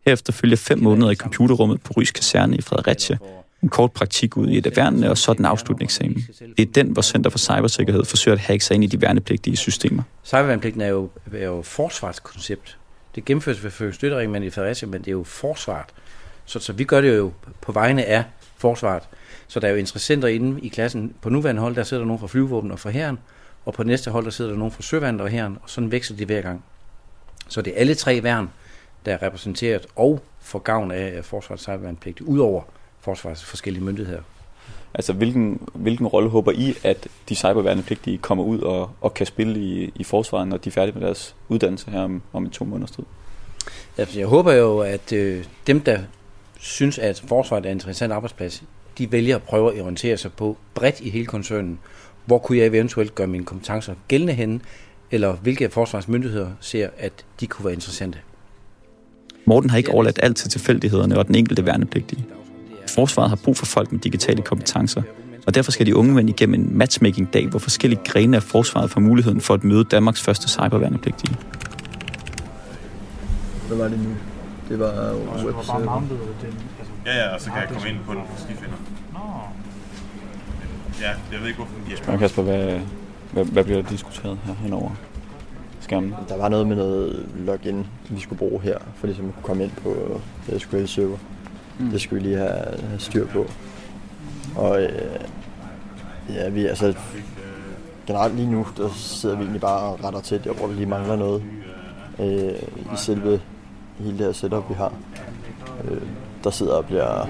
[0.06, 3.18] Herefter følger fem måneder i computerrummet på Rys Kaserne i Fredericia,
[3.64, 6.24] en kort praktik ud i et af værnene og så den afslutningseksamen.
[6.58, 9.58] Det er den, hvor Center for Cybersikkerhed forsøger at hacke sig ind i de værnepligtige
[9.58, 10.04] systemer.
[10.26, 12.78] Cyberværnepligten er jo, er jo forsvarskoncept.
[13.16, 15.86] Det gennemføres ved Fødestøtteregiment i Fredericia, men det er jo forsvaret.
[16.46, 18.24] Så, så vi gør det jo på vegne af
[18.58, 19.04] forsvaret.
[19.48, 21.14] Så der er jo interessenter inde i klassen.
[21.22, 23.18] På nuværende hold, der sidder der nogen fra flyvåben og fra herren,
[23.68, 26.18] og på næste hold, der sidder der nogen fra søvandet og herren, og sådan veksler
[26.18, 26.64] de hver gang.
[27.48, 28.50] Så det er alle tre værn,
[29.06, 32.62] der er repræsenteret og får gavn af forsvarets cyberværnepligt, udover
[33.00, 34.22] forsvarets forskellige myndigheder.
[34.94, 39.60] Altså, hvilken, hvilken rolle håber I, at de cyberværnepligtige kommer ud og, og kan spille
[39.60, 42.66] i, i forsvaret, når de er færdige med deres uddannelse her om, om en to
[42.66, 43.04] måneders tid?
[43.98, 46.00] Altså, jeg håber jo, at øh, dem, der
[46.60, 48.64] synes, at forsvaret er en interessant arbejdsplads,
[48.98, 51.80] de vælger at prøve at orientere sig på bredt i hele koncernen,
[52.28, 54.60] hvor kunne jeg eventuelt gøre mine kompetencer gældende henne,
[55.12, 58.20] eller hvilke af forsvarsmyndigheder ser, at de kunne være interessante.
[59.46, 62.26] Morten har ikke overladt alt til tilfældighederne og den enkelte værnepligtige.
[62.90, 65.02] Forsvaret har brug for folk med digitale kompetencer,
[65.48, 69.02] og derfor skal de unge mænd igennem en matchmaking-dag, hvor forskellige grene af forsvaret får
[69.02, 71.36] muligheden for at møde Danmarks første cyberværnepligtige.
[73.68, 74.10] Hvad var det nu?
[74.70, 75.14] Det var
[75.46, 75.56] web
[77.06, 78.78] Ja, ja, og så kan jeg komme ind på den skifinder.
[81.02, 82.80] Ja, jeg ved ikke, hvorfor den giver Og Kasper, hvad,
[83.32, 84.92] hvad, hvad bliver der diskuteret her henover
[85.80, 86.16] skærmen?
[86.30, 89.64] Der var noget med noget login, vi skulle bruge her, for ligesom at kunne komme
[89.64, 90.22] ind på
[90.58, 91.18] SQL-server.
[91.80, 91.90] Mm.
[91.90, 93.46] Det skulle vi lige have, have styr på.
[94.56, 95.20] Og øh,
[96.30, 96.94] ja, vi altså
[98.08, 100.86] generelt lige nu, der sidder vi egentlig bare og retter til, der hvor vi lige
[100.86, 101.44] mangler noget
[102.20, 103.42] øh, i selve
[104.00, 104.94] hele det her setup, vi har.
[105.84, 106.02] Øh,
[106.44, 107.30] der sidder og bliver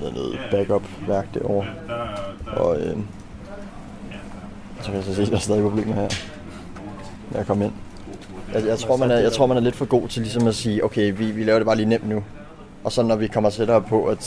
[0.00, 1.66] noget, noget backup-værk derovre.
[2.46, 2.96] Og øh,
[4.80, 6.08] så kan jeg så se, at der er stadig problemer her
[7.30, 7.72] når jeg komme ind.
[8.54, 10.54] Jeg, jeg, tror, man er, jeg tror, man er lidt for god til ligesom at
[10.54, 12.22] sige, okay, vi, vi laver det bare lige nemt nu.
[12.84, 14.18] Og så når vi kommer tættere på, at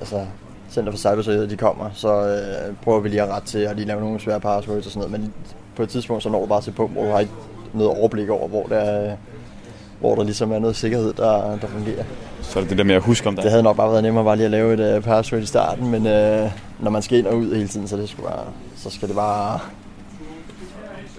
[0.00, 0.26] altså,
[0.70, 3.86] Center for Cybersikkerhed de kommer, så øh, prøver vi lige at rette til at lige
[3.86, 5.20] lave nogle svære passwords og sådan noget.
[5.20, 5.32] Men
[5.76, 7.32] på et tidspunkt, så når du bare til punkt, hvor du har ikke
[7.74, 9.16] noget overblik over, hvor der, er,
[10.00, 12.04] hvor der ligesom er noget sikkerhed, der, der fungerer.
[12.42, 13.42] Så er det det der med at huske om det.
[13.42, 15.90] Det havde nok bare været nemmere bare lige at lave et uh, password i starten,
[15.90, 18.44] men uh, når man skal ind og ud hele tiden, så, det skulle bare,
[18.76, 19.58] så skal det bare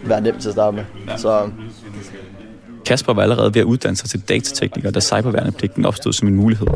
[0.04, 0.84] være nemt til at starte med.
[1.08, 1.18] Ja.
[1.18, 1.50] Så
[2.86, 6.68] Kasper var allerede ved at uddanne sig til datatekniker, da cyberværnepligten opstod som en mulighed.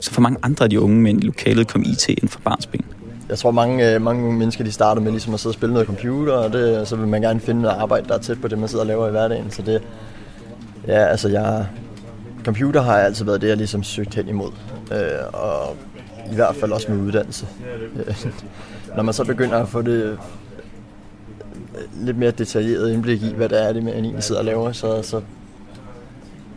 [0.00, 2.84] Så for mange andre af de unge mænd i lokalet kom IT ind for barnsben.
[3.28, 5.86] jeg tror, mange, øh, mange mennesker de starter med ligesom at sidde og spille noget
[5.86, 8.58] computer, og det, så vil man gerne finde noget arbejde, der er tæt på det,
[8.58, 9.50] man sidder og laver i hverdagen.
[9.50, 9.82] Så det,
[10.86, 11.66] ja, altså jeg,
[12.44, 14.50] computer har altid været det, jeg ligesom søgt hen imod.
[14.92, 14.98] Øh,
[15.32, 15.76] og
[16.32, 17.46] i hvert fald også med uddannelse.
[18.06, 18.26] Øh,
[18.96, 20.18] når man så begynder at få det øh,
[21.94, 25.02] lidt mere detaljeret indblik i, hvad det er, det man egentlig sidder og laver, så,
[25.02, 25.20] så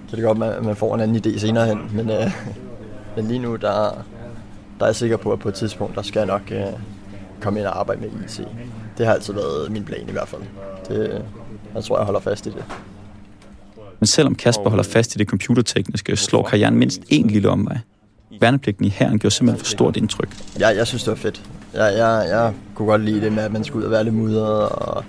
[0.09, 1.79] kan det godt, at man får en anden idé senere hen.
[1.93, 2.31] Men, øh,
[3.15, 4.05] men lige nu, der,
[4.79, 6.65] der er jeg sikker på, at på et tidspunkt, der skal jeg nok øh,
[7.41, 8.47] komme ind og arbejde med IT.
[8.97, 10.41] Det har altid været min plan i hvert fald.
[10.87, 11.25] Det,
[11.75, 12.65] jeg tror, jeg holder fast i det.
[14.03, 17.77] Men selvom Kasper holder fast i det computertekniske, slår karrieren mindst én lille omvej.
[18.41, 20.29] Værnepligten i herren gjorde simpelthen for stort indtryk.
[20.59, 21.43] Jeg, jeg synes, det var fedt.
[21.73, 24.15] Jeg, jeg, jeg kunne godt lide det med, at man skulle ud og være lidt
[24.15, 25.03] mudret og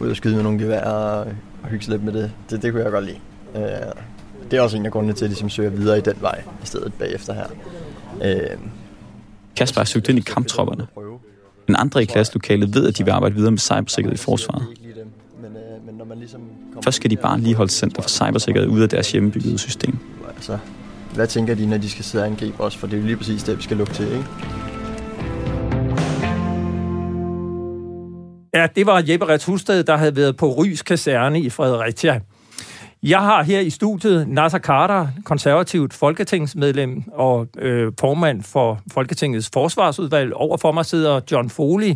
[0.00, 1.26] ud og skyde med nogle gevær og,
[1.62, 2.32] og hygge sig lidt med det.
[2.50, 2.62] det.
[2.62, 3.18] Det kunne jeg godt lide.
[3.54, 3.62] Øh,
[4.50, 6.42] det er også en af grundene til, at jeg ligesom søger videre i den vej,
[6.62, 7.46] i stedet bagefter her.
[8.24, 8.58] Øh,
[9.56, 10.86] Kasper har søgt ind i kamptropperne.
[11.66, 14.66] Men andre i klasselokalet ved, at de vil arbejde videre med cybersikkerhed i forsvaret.
[16.84, 19.98] Først skal de bare lige holde Center for Cybersikkerhed ud af deres hjemmebyggede system.
[20.36, 20.58] altså,
[21.14, 22.76] hvad tænker de, når de skal sidde og angribe os?
[22.76, 24.24] For det er jo lige præcis det, vi skal lukke til, ikke?
[28.54, 32.20] Ja, det var Jeppe Rets Husted, der havde været på Rys Kaserne i Fredericia.
[33.02, 40.34] Jeg har her i studiet Nasser Carter, konservativt folketingsmedlem og øh, formand for Folketingets forsvarsudvalg.
[40.34, 41.94] Overfor mig sidder John Foley,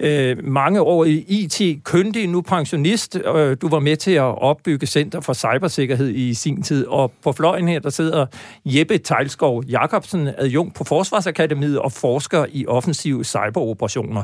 [0.00, 3.16] øh, mange år i IT, kyndig, nu pensionist.
[3.34, 6.86] Øh, du var med til at opbygge Center for Cybersikkerhed i sin tid.
[6.86, 8.26] Og på fløjen her, der sidder
[8.64, 14.22] Jeppe Tejlskov Jacobsen, adjunkt på Forsvarsakademiet og forsker i offensive cyberoperationer.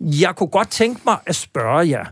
[0.00, 2.04] Jeg kunne godt tænke mig at spørge jer,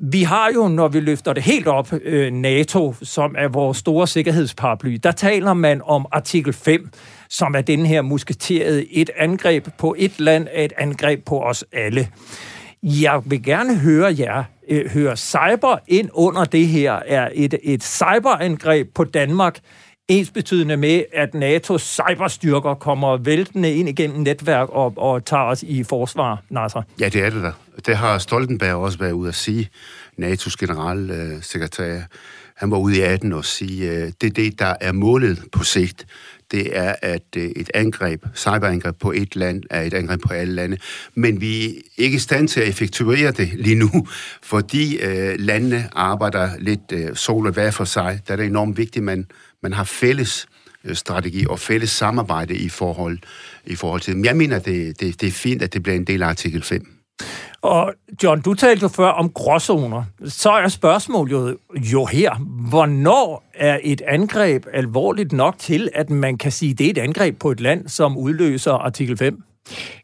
[0.00, 4.06] vi har jo, når vi løfter det helt op, øh, NATO, som er vores store
[4.06, 4.98] sikkerhedsparaply.
[5.02, 6.90] Der taler man om artikel 5,
[7.28, 11.64] som er den her musketerede et angreb på et land er et angreb på os
[11.72, 12.08] alle.
[12.82, 16.92] Jeg vil gerne høre jer, øh, høre cyber ind under det her.
[16.92, 19.58] Er et, et cyberangreb på Danmark
[20.08, 25.84] ensbetydende med, at NATO's cyberstyrker kommer væltende ind igennem netværk og, og tager os i
[25.84, 26.82] forsvar, Nasser?
[27.00, 27.52] Ja, det er det der.
[27.86, 29.68] Det har Stoltenberg også været ude at sige,
[30.20, 31.94] NATO's generalsekretær.
[31.94, 32.02] Øh,
[32.56, 35.64] han var ude i 18 og sige, at det er det, der er målet på
[35.64, 36.06] sigt.
[36.50, 40.54] Det er, at øh, et angreb, cyberangreb på et land, er et angreb på alle
[40.54, 40.76] lande.
[41.14, 44.06] Men vi er ikke i stand til at effektuere det lige nu,
[44.42, 48.20] fordi øh, landene arbejder lidt øh, sol og hver for sig.
[48.26, 49.26] Der er det enormt vigtigt, at man,
[49.66, 50.46] man har fælles
[50.84, 53.18] øh, strategi og fælles samarbejde i forhold,
[53.66, 54.24] i forhold til dem.
[54.24, 56.96] Jeg mener, det, det, det er fint, at det bliver en del af artikel 5.
[57.60, 60.04] Og John, du talte jo før om gråzoner.
[60.24, 62.34] Så er spørgsmålet jo, jo her,
[62.70, 66.98] hvornår er et angreb alvorligt nok til, at man kan sige, at det er et
[66.98, 69.42] angreb på et land, som udløser artikel 5?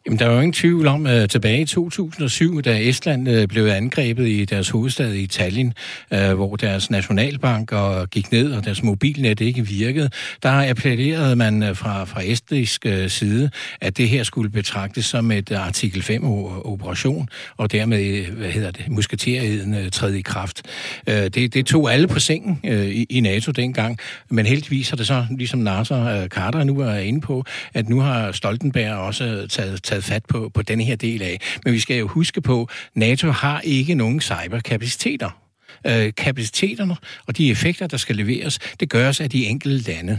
[0.06, 3.66] Jamen, der er jo ingen tvivl om, at tilbage i 2007, da Estland øh, blev
[3.66, 5.74] angrebet i deres hovedstad i Tallinn,
[6.12, 10.10] øh, hvor deres nationalbank øh, gik ned, og deres mobilnet ikke virkede,
[10.42, 13.50] der appellerede man fra, fra estisk side,
[13.80, 19.90] at det her skulle betragtes som et artikel 5-operation, og dermed, hvad hedder det, musketerheden
[19.90, 20.62] træde i kraft.
[21.06, 23.98] Det, det tog alle på sengen i, i NATO dengang,
[24.30, 27.44] men heldigvis har det så, ligesom Nasser Carter nu er inde på,
[27.74, 31.40] at nu har Stoltenberg også taget, taget fat på, på denne her del af.
[31.64, 35.42] Men vi skal jo huske på, NATO har ikke nogen cyberkapaciteter
[35.86, 36.96] øh, kapaciteterne
[37.26, 40.18] og de effekter, der skal leveres, det gøres af de enkelte lande.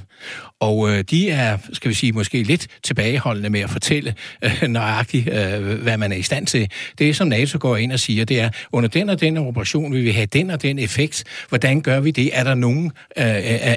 [0.59, 5.27] Og øh, de er, skal vi sige, måske lidt tilbageholdende med at fortælle øh, nøjagtigt,
[5.27, 6.71] øh, hvad man er i stand til.
[6.99, 10.03] Det, som NATO går ind og siger, det er, under den og den operation vil
[10.03, 11.23] vi have den og den effekt.
[11.49, 12.29] Hvordan gør vi det?
[12.34, 13.25] Er der nogen øh,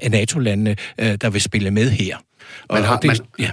[0.02, 2.16] af NATO-landene, øh, der vil spille med her?
[2.68, 3.50] Og, man har, det, man, ja.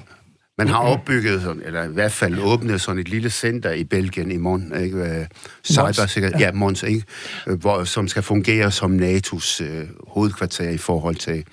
[0.58, 4.32] Man har opbygget, sådan, eller i hvert fald åbnet sådan et lille center i Belgien
[4.32, 4.98] i Mon, ikke?
[4.98, 5.26] Øh,
[5.64, 7.04] cybersikkerhed, ja, Mons, ikke?
[7.48, 11.46] Øh, hvor, som skal fungere som NATO's øh, hovedkvarter i forhold til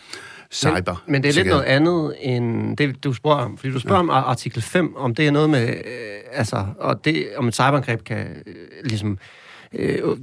[0.53, 1.03] cyber.
[1.07, 3.57] Men, men det er lidt noget andet end det, du spørger om.
[3.59, 4.03] Fordi du spørger ja.
[4.03, 8.05] om artikel 5, om det er noget med, øh, altså, og det, om et cyberangreb
[8.05, 9.19] kan øh, ligesom
[9.73, 10.17] øh,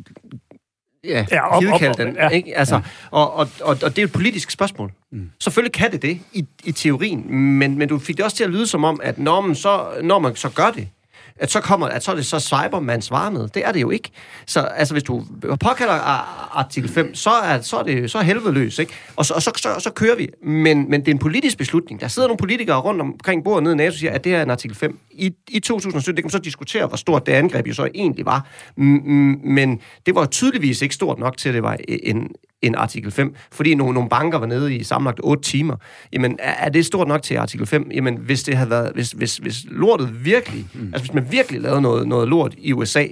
[1.03, 2.15] ja, ja op, op, op, den.
[2.15, 2.29] Ja.
[2.29, 2.57] Ikke?
[2.57, 2.81] Altså, ja.
[3.11, 4.91] og, og, og, og det er et politisk spørgsmål.
[5.11, 5.29] Mm.
[5.39, 8.49] Selvfølgelig kan det det i, i teorien, men, men du fik det også til at
[8.49, 10.87] lyde som om, at når man så, når man så gør det,
[11.39, 13.47] at så kommer, at så er det så Cyberman svarer med.
[13.47, 14.09] Det er det jo ikke.
[14.45, 15.23] Så altså, hvis du
[15.59, 15.93] påkalder
[16.57, 18.93] artikel 5, så er, så er det så er helvede løs, ikke?
[19.15, 20.29] Og, så, og så, så, så, kører vi.
[20.43, 22.01] Men, men det er en politisk beslutning.
[22.01, 24.43] Der sidder nogle politikere rundt omkring bordet nede i NATO og siger, at det er
[24.43, 24.99] en artikel 5.
[25.11, 28.25] I, I 2017, det kan man så diskutere, hvor stort det angreb jo så egentlig
[28.25, 28.47] var.
[28.77, 32.29] Men det var tydeligvis ikke stort nok til, at det var en,
[32.61, 35.75] en artikel 5, fordi nogle, nogle banker var nede i sammenlagt 8 timer.
[36.13, 37.91] Jamen, er, er det stort nok til artikel 5?
[37.93, 40.87] Jamen, hvis det havde været, hvis, hvis, hvis lortet virkelig, mm.
[40.93, 43.05] altså hvis man virkelig lavede noget, noget lort i USA,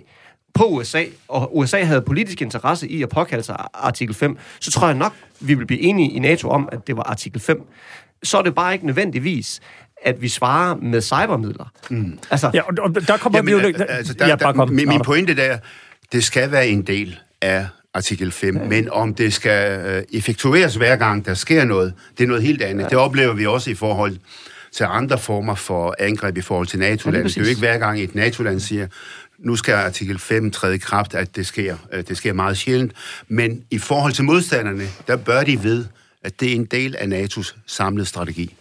[0.53, 4.87] på USA, og USA havde politisk interesse i at påkalde sig artikel 5, så tror
[4.87, 7.67] jeg nok, vi vil blive enige i NATO om, at det var artikel 5.
[8.23, 9.61] Så er det bare ikke nødvendigvis,
[10.01, 11.71] at vi svarer med cybermidler.
[11.89, 12.19] Mm.
[12.31, 13.73] Altså, ja, og der kommer jamen, vi jo...
[13.89, 14.69] Altså, der, ja, bare kom.
[14.69, 15.57] Min, min pointe der,
[16.11, 18.63] det skal være en del af artikel 5, ja.
[18.63, 22.61] men om det skal øh, effektueres hver gang, der sker noget, det er noget helt
[22.61, 22.83] andet.
[22.83, 22.89] Ja.
[22.89, 24.17] Det oplever vi også i forhold
[24.71, 27.23] til andre former for angreb i forhold til NATO-lande.
[27.23, 28.87] Ja, det er jo ikke hver gang et NATO-land siger,
[29.39, 31.77] nu skal artikel 5 træde i kraft, at det sker.
[31.93, 32.91] Øh, det sker meget sjældent.
[33.27, 35.85] Men i forhold til modstanderne, der bør de ved,
[36.23, 38.55] at det er en del af NATO's samlede strategi.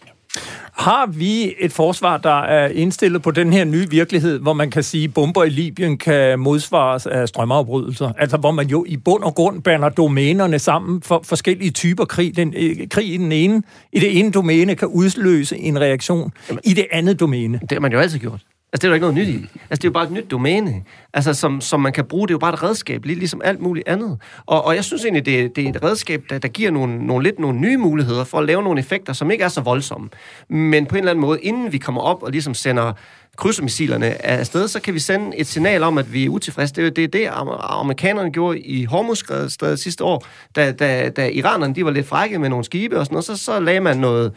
[0.72, 4.82] Har vi et forsvar, der er indstillet på den her nye virkelighed, hvor man kan
[4.82, 8.12] sige, at bomber i Libyen kan modsvares af strømafbrydelser?
[8.18, 12.37] Altså, hvor man jo i bund og grund bander domænerne sammen for forskellige typer krig.
[12.37, 13.62] Den, øh, krig i, den ene,
[13.93, 17.61] i det ene domæne kan udløse en reaktion Jamen, i det andet domæne.
[17.61, 18.41] Det har man jo altid gjort.
[18.74, 19.48] Altså, det er jo ikke noget nyt i.
[19.70, 22.28] Altså, det er jo bare et nyt domæne, altså, som, som man kan bruge.
[22.28, 24.18] Det er jo bare et redskab, lige ligesom alt muligt andet.
[24.46, 27.24] Og, og jeg synes egentlig, det, det er et redskab, der, der giver nogle, nogle
[27.24, 30.08] lidt nogle nye muligheder for at lave nogle effekter, som ikke er så voldsomme.
[30.48, 32.92] Men på en eller anden måde, inden vi kommer op og ligesom sender
[33.36, 36.74] krydsermissilerne afsted, så kan vi sende et signal om, at vi er utilfredse.
[36.74, 37.28] Det er det, det
[37.60, 42.48] amerikanerne gjorde i Hormuzstrædet sidste år, da, da, da iranerne de var lidt frække med
[42.48, 44.32] nogle skibe og sådan noget, så, så lagde man noget,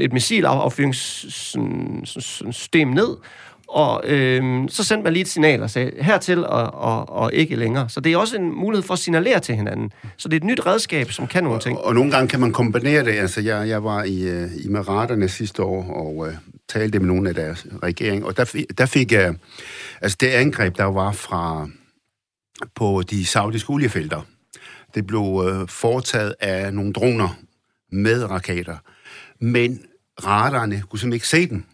[0.00, 3.16] et missilaffyringssystem ned,
[3.76, 7.56] og øh, så sendte man lige et signal og sagde, hertil og, og, og ikke
[7.56, 7.88] længere.
[7.88, 9.92] Så det er også en mulighed for at signalere til hinanden.
[10.16, 11.78] Så det er et nyt redskab, som kan nogle ting.
[11.78, 13.12] Og, og nogle gange kan man kombinere det.
[13.12, 16.28] Altså, jeg, jeg var i, i Maraterne sidste år og uh,
[16.68, 19.30] talte med nogle af deres regering, og der, der fik jeg...
[19.30, 19.36] Uh,
[20.00, 21.68] altså, det angreb, der var fra
[22.74, 24.20] på de saudiske oliefelter,
[24.94, 27.38] det blev uh, foretaget af nogle droner
[27.92, 28.76] med raketter.
[29.40, 29.80] Men
[30.24, 31.64] radarerne kunne simpelthen ikke se dem.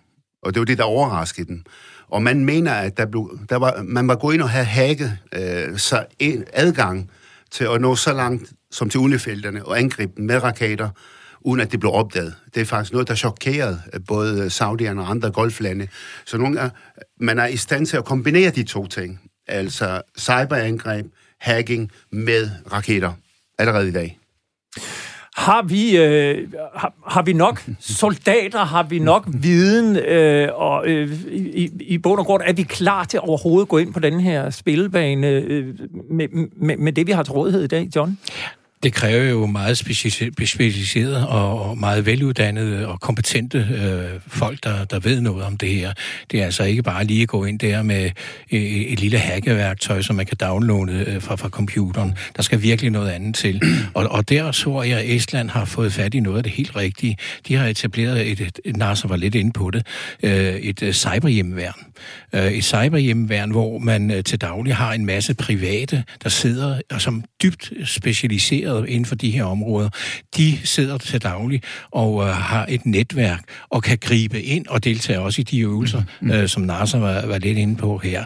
[0.43, 1.65] Og det var det, der overraskede dem.
[2.13, 5.19] Og man mener, at der blev, der var, man var gået ind og have hacket
[5.35, 7.11] øh, så en adgang
[7.51, 10.89] til at nå så langt som til oliefelterne og angribe dem med raketter,
[11.41, 12.35] uden at det blev opdaget.
[12.55, 15.89] Det er faktisk noget, der chokerede øh, både Saudierne og andre golflande.
[16.25, 16.71] Så nogle er,
[17.21, 19.21] man er i stand til at kombinere de to ting.
[19.49, 21.07] Altså cyberangreb,
[21.41, 23.13] hacking med raketter
[23.59, 24.22] allerede i dag.
[25.37, 28.59] Har vi, øh, har, har vi nok soldater?
[28.59, 29.97] Har vi nok viden?
[29.97, 33.79] Øh, og øh, i, i bund og grund er vi klar til overhovedet at gå
[33.79, 35.75] ind på den her spillebane øh,
[36.11, 38.19] med, med, med det, vi har til rådighed i dag, John?
[38.83, 45.21] Det kræver jo meget specialiserede og meget veluddannede og kompetente øh, folk, der, der ved
[45.21, 45.93] noget om det her.
[46.31, 48.11] Det er altså ikke bare lige at gå ind der med
[48.51, 52.15] et, et lille hackeværktøj, som man kan downloade øh, fra, fra computeren.
[52.37, 53.63] Der skal virkelig noget andet til.
[53.95, 56.77] Og, og der tror jeg, at Estland har fået fat i noget af det helt
[56.77, 57.17] rigtige.
[57.49, 59.87] De har etableret et, et, Nasser var lidt inde på det,
[60.23, 61.75] øh, et øh, cyberhjemmeværn
[62.33, 67.01] øh, et cyberhjemmeværn, hvor man øh, til daglig har en masse private, der sidder og
[67.01, 69.89] som dybt specialiseret inden for de her områder.
[70.37, 75.21] De sidder til daglig og øh, har et netværk og kan gribe ind og deltage
[75.21, 76.31] også i de øvelser, mm.
[76.31, 78.25] øh, som Nasser var, var lidt inde på her.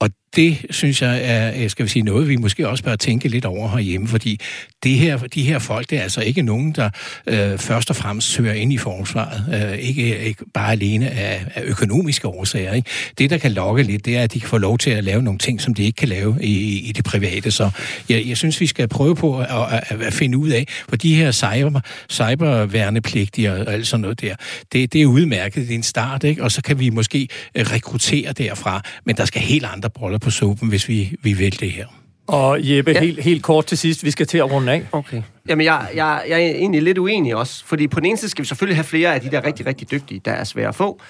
[0.00, 3.28] Og det synes jeg er, øh, skal vi sige, noget, vi måske også bør tænke
[3.28, 4.40] lidt over herhjemme, fordi
[4.84, 6.90] det her, de her folk, det er altså ikke nogen, der
[7.26, 9.70] øh, først og fremmest søger ind i forsvaret.
[9.72, 12.72] Øh, ikke, ikke bare alene af, af økonomiske årsager.
[12.72, 12.90] Ikke?
[13.18, 15.22] Det, der kan lokke lidt, det er, at de kan få lov til at lave
[15.22, 17.50] nogle ting, som de ikke kan lave i, i det private.
[17.50, 17.70] Så
[18.08, 19.46] jeg, jeg synes, vi skal prøve på at,
[19.90, 21.80] at, at finde ud af, for de her cyber,
[22.10, 24.34] cyberværnepligtige og alt sådan noget der,
[24.72, 26.42] det, det er udmærket, det er en start, ikke?
[26.42, 30.30] og så kan vi måske øh, rekruttere derfra, men der skal helt andre boller på
[30.30, 31.86] suppen, hvis vi, vi vil det her.
[32.26, 33.00] Og Jeppe, ja.
[33.00, 34.86] helt, helt kort til sidst, vi skal til at runde af.
[34.92, 35.22] Okay.
[35.48, 38.42] Jamen, jeg, jeg, jeg er egentlig lidt uenig også, fordi på den ene side skal
[38.42, 41.00] vi selvfølgelig have flere af de der rigtig, rigtig dygtige, der er svære at få.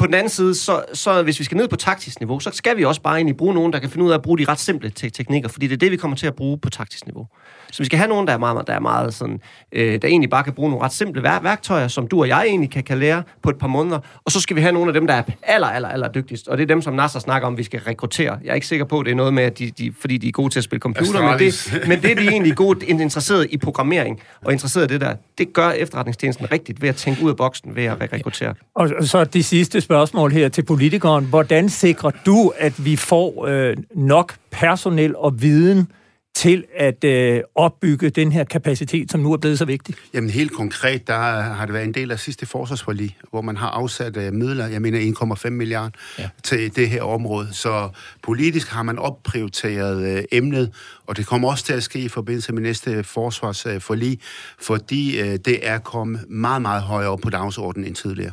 [0.00, 2.76] På den anden side, så, så hvis vi skal ned på taktisk niveau, så skal
[2.76, 4.60] vi også bare egentlig bruge nogen, der kan finde ud af at bruge de ret
[4.60, 7.26] simple te- teknikker, fordi det er det, vi kommer til at bruge på taktisk niveau.
[7.72, 9.40] Så vi skal have nogen, der er meget, der er meget sådan,
[9.72, 12.44] øh, der egentlig bare kan bruge nogle ret simple vær- værktøjer, som du og jeg
[12.46, 13.98] egentlig kan, kan lære på et par måneder.
[14.24, 16.48] Og så skal vi have nogle af dem, der er aller, aller, aller dygtigst.
[16.48, 18.38] Og det er dem, som Nasser snakker om, vi skal rekruttere.
[18.44, 20.28] Jeg er ikke sikker på, at det er noget med, at de, de, fordi de
[20.28, 23.46] er gode til at spille computer, men det, men det er de egentlig gode, interesseret
[23.50, 25.14] i programmering og interesseret i det der.
[25.38, 28.54] Det gør efterretningstjenesten rigtigt ved at tænke ud af boksen, ved at rekruttere.
[28.74, 31.24] Og så det sidste spørgsmål her til politikeren.
[31.24, 35.92] Hvordan sikrer du, at vi får øh, nok personel og viden
[36.34, 39.94] til at øh, opbygge den her kapacitet, som nu er blevet så vigtig?
[40.14, 43.68] Jamen helt konkret, der har det været en del af sidste forsvarsforlig, hvor man har
[43.68, 46.28] afsat øh, midler, jeg mener 1,5 milliarder, ja.
[46.42, 47.48] til det her område.
[47.52, 47.88] Så
[48.22, 50.72] politisk har man opprioriteret øh, emnet,
[51.06, 54.18] og det kommer også til at ske i forbindelse med næste forsvarsforlig,
[54.60, 58.32] fordi øh, det er kommet meget, meget højere op på dagsordenen end tidligere.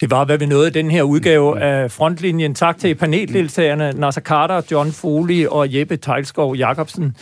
[0.00, 2.54] Det var, hvad vi nåede i den her udgave af Frontlinjen.
[2.54, 7.16] Tak til paneldeltagerne Nasser Carter, John Foley og Jeppe Tejlskov Jacobsen.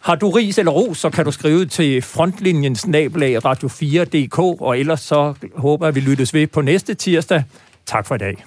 [0.00, 5.00] Har du ris eller ros, så kan du skrive til frontlinjens nabelag radio4.dk, og ellers
[5.00, 7.44] så håber jeg, vi lyttes ved på næste tirsdag.
[7.86, 8.44] Tak for i dag.